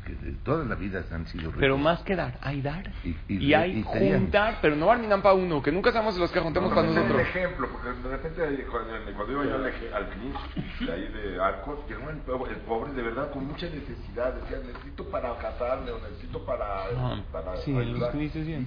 que- 0.06 0.18
que 0.18 0.32
toda 0.44 0.64
la 0.66 0.76
vida 0.76 1.04
han 1.12 1.26
sido 1.28 1.46
ricos. 1.46 1.60
Pero 1.60 1.78
más 1.78 2.02
que 2.04 2.16
dar, 2.16 2.38
hay 2.42 2.62
dar. 2.62 2.92
Y- 3.04 3.16
Y, 3.28 3.38
y- 3.50 3.54
hay 3.54 3.80
y 3.80 3.84
juntar, 3.84 4.60
pero 4.62 4.76
no 4.76 4.86
barminan 4.88 5.22
para 5.22 5.34
uno, 5.36 5.62
que 5.62 5.72
nunca 5.72 5.92
seamos 5.92 6.18
los 6.18 6.32
que 6.32 6.40
juntemos 6.40 6.70
para 6.72 6.84
No, 6.88 6.94
no, 6.94 6.96
nosotros. 7.02 7.22
Un 7.22 7.28
ejemplo, 7.28 7.70
porque 7.72 7.90
de 7.90 8.10
repente 8.18 8.66
cuando, 8.70 8.92
cuando 9.16 9.34
iba 9.34 9.46
yo 9.46 9.56
al, 9.96 10.10
clinch 10.10 10.80
de 10.80 10.92
ahí 10.94 11.08
de 11.12 11.42
Arcos, 11.42 11.80
llegó 11.90 12.10
el, 12.10 12.18
pobre- 12.18 12.52
el 12.52 12.58
pobre 12.62 12.94
de 12.94 13.02
verdad 13.02 13.32
con 13.32 13.48
mucha 13.48 13.68
necesidad, 13.68 14.34
decía 14.34 14.58
necesito 14.66 15.10
para 15.10 15.36
casarme 15.38 15.92
o 15.92 16.00
necesito 16.00 16.46
para, 16.46 16.84
Ah, 16.96 17.24
para 17.32 17.58
sí, 17.58 17.72
en 17.72 18.00
los. 18.00 18.14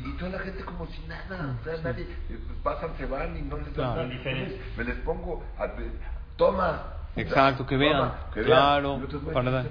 Y, 0.04 0.08
y 0.08 0.16
toda 0.18 0.30
la 0.32 0.38
gente 0.40 0.64
como 0.64 0.86
si 0.86 1.02
nada, 1.06 1.58
o 1.60 1.64
sea, 1.64 1.76
nadie, 1.82 2.04
eh, 2.04 2.38
pues 2.46 2.58
pasan, 2.62 2.96
se 2.96 3.06
van 3.06 3.36
y 3.36 3.42
no 3.42 3.58
les 3.58 3.74
dan 3.76 3.96
nada. 3.96 4.02
Me 4.76 4.84
les 4.84 4.96
pongo, 4.98 5.44
a, 5.58 5.68
toma. 6.36 6.96
Exacto, 7.16 7.66
que 7.66 7.76
vean, 7.76 8.12
que 8.32 8.42
claro, 8.42 9.00
para 9.32 9.50
dar. 9.50 9.66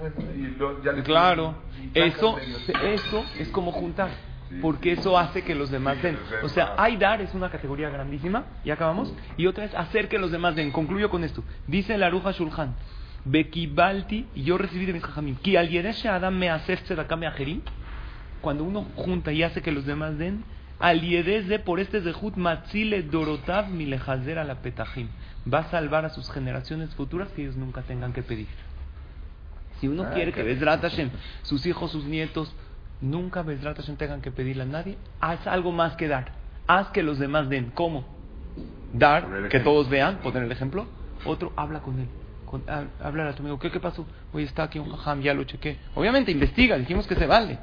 ya 0.83 1.03
Claro, 1.03 1.55
eso, 1.93 2.37
eso 2.83 3.25
es 3.39 3.49
como 3.49 3.71
juntar, 3.71 4.09
Sí, 4.49 4.59
porque 4.61 4.91
eso 4.91 5.17
hace 5.17 5.43
que 5.43 5.55
los 5.55 5.71
demás 5.71 6.01
den. 6.03 6.19
O 6.43 6.49
sea, 6.49 6.75
hay 6.77 6.97
dar 6.97 7.21
es 7.21 7.33
una 7.33 7.49
categoría 7.49 7.89
grandísima, 7.89 8.43
y 8.63 8.69
acabamos, 8.69 9.13
y 9.37 9.47
otra 9.47 9.65
es 9.65 9.73
hacer 9.73 10.07
que 10.07 10.19
los 10.19 10.31
demás 10.31 10.55
den. 10.55 10.71
Concluyo 10.71 11.09
con 11.09 11.23
esto. 11.23 11.43
Dice 11.67 11.97
la 11.97 12.07
Aruja 12.07 12.31
Shulhan, 12.31 12.75
Bekibalti, 13.25 14.27
y 14.35 14.43
yo 14.43 14.57
recibí 14.57 14.85
de 14.85 14.93
mis 14.93 15.03
jajamim, 15.03 15.35
ki 15.37 15.55
al 15.55 15.69
adam 16.09 16.37
me 16.37 16.49
hacer 16.49 16.79
tzedakah 16.81 17.15
meajerim, 17.15 17.61
cuando 18.41 18.63
uno 18.63 18.85
junta 18.95 19.31
y 19.31 19.41
hace 19.41 19.61
que 19.61 19.71
los 19.71 19.85
demás 19.85 20.17
den, 20.17 20.43
al 20.79 20.99
de 21.01 21.59
por 21.59 21.79
este 21.79 22.01
zehut 22.01 22.35
matzile 22.35 23.03
dorotav 23.03 23.69
milejazer 23.69 24.39
a 24.39 24.43
la 24.43 24.55
petajim, 24.55 25.09
va 25.51 25.59
a 25.59 25.69
salvar 25.71 26.05
a 26.05 26.09
sus 26.09 26.29
generaciones 26.31 26.93
futuras 26.95 27.29
que 27.29 27.41
ellos 27.43 27.55
nunca 27.55 27.81
tengan 27.81 28.13
que 28.13 28.23
pedir. 28.23 28.47
Si 29.79 29.87
uno 29.87 30.03
Ah, 30.03 30.11
quiere 30.13 30.31
que 30.31 30.43
Bezrat 30.43 30.81
Hashem, 30.81 31.09
sus 31.43 31.65
hijos, 31.65 31.91
sus 31.91 32.05
nietos, 32.05 32.53
nunca 33.01 33.41
Bezrat 33.41 33.77
Hashem 33.77 33.95
tengan 33.95 34.21
que 34.21 34.31
pedirle 34.31 34.63
a 34.63 34.67
nadie, 34.67 34.97
haz 35.19 35.45
algo 35.47 35.71
más 35.71 35.95
que 35.95 36.07
dar. 36.07 36.31
Haz 36.67 36.89
que 36.89 37.01
los 37.03 37.17
demás 37.17 37.49
den. 37.49 37.71
¿Cómo? 37.73 38.05
Dar, 38.93 39.49
que 39.49 39.59
todos 39.59 39.89
vean, 39.89 40.17
poner 40.17 40.43
el 40.43 40.51
ejemplo. 40.51 40.85
Otro, 41.25 41.51
habla 41.55 41.81
con 41.81 41.99
él. 41.99 42.07
Con, 42.45 42.63
ha- 42.67 42.85
habla 43.03 43.27
a 43.29 43.33
tu 43.33 43.41
amigo, 43.41 43.57
¿qué, 43.57 43.71
¿qué 43.71 43.79
pasó? 43.79 44.05
Oye, 44.33 44.45
está 44.45 44.63
aquí 44.63 44.77
un 44.79 44.91
jajam, 44.91 45.21
ya 45.21 45.33
lo 45.33 45.43
chequé. 45.45 45.79
Obviamente, 45.95 46.31
investiga, 46.31 46.77
dijimos 46.77 47.07
que 47.07 47.15
se 47.15 47.25
vale. 47.25 47.57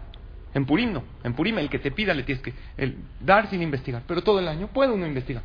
En 0.54 0.64
Purim 0.64 0.92
no. 0.92 1.04
En 1.22 1.34
Purim 1.34 1.58
el 1.58 1.68
que 1.68 1.78
te 1.78 1.90
pida 1.90 2.14
le 2.14 2.22
tienes 2.22 2.42
que 2.42 2.54
el, 2.78 2.96
dar 3.20 3.48
sin 3.50 3.62
investigar. 3.62 4.02
Pero 4.08 4.22
todo 4.22 4.38
el 4.40 4.48
año 4.48 4.68
puede 4.68 4.90
uno 4.90 5.06
investigar. 5.06 5.42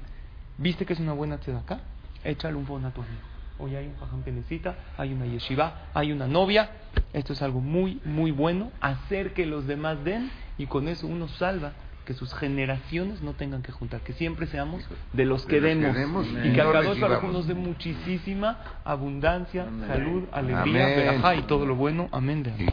¿Viste 0.58 0.86
que 0.86 0.94
es 0.94 1.00
una 1.00 1.14
buena 1.14 1.36
acá? 1.36 1.82
Échale 2.24 2.56
un 2.56 2.66
phone 2.66 2.86
a 2.86 2.92
tu 2.92 3.02
amigo. 3.02 3.22
Oye, 3.60 3.78
hay 3.78 3.88
un 3.88 3.96
jajam 3.98 4.24
que 4.24 4.32
necesita, 4.32 4.76
hay 4.98 5.14
una 5.14 5.26
yeshiva, 5.26 5.84
hay 5.94 6.12
una 6.12 6.28
novia. 6.28 6.72
Esto 7.14 7.34
es 7.34 7.42
algo 7.42 7.62
muy, 7.62 8.02
muy 8.04 8.32
bueno. 8.32 8.72
Hacer 8.82 9.34
que 9.34 9.46
los 9.46 9.68
demás 9.68 10.04
den 10.04 10.32
y 10.58 10.66
con 10.66 10.88
eso 10.88 11.08
uno 11.08 11.28
salva 11.28 11.74
que 12.06 12.14
sus 12.14 12.34
generaciones 12.34 13.22
no 13.22 13.32
tengan 13.34 13.62
que 13.62 13.72
juntar, 13.72 14.02
que 14.02 14.12
siempre 14.14 14.46
seamos 14.48 14.84
de 15.14 15.26
los 15.26 15.46
que 15.46 15.62
De 15.62 15.74
los 15.76 15.94
que 15.94 16.00
demos. 16.00 16.26
demos, 16.28 16.46
y 16.46 16.52
que 16.52 16.58
no 16.62 16.70
a 16.70 16.74
Kadosh 16.74 16.88
recibamos. 16.90 17.10
Baruj 17.22 17.30
Hu 17.30 17.34
nos 17.34 17.48
dé 17.48 17.54
muchísima 17.54 18.58
abundancia, 18.84 19.64
Amén. 19.64 19.88
salud, 19.88 20.24
alegría, 20.34 20.86
verajá 20.88 21.36
y 21.36 21.44
todo 21.44 21.66
lo 21.66 21.76
bueno. 21.76 22.10
Amén. 22.12 22.44
de 22.44 22.52
amén. 22.52 22.73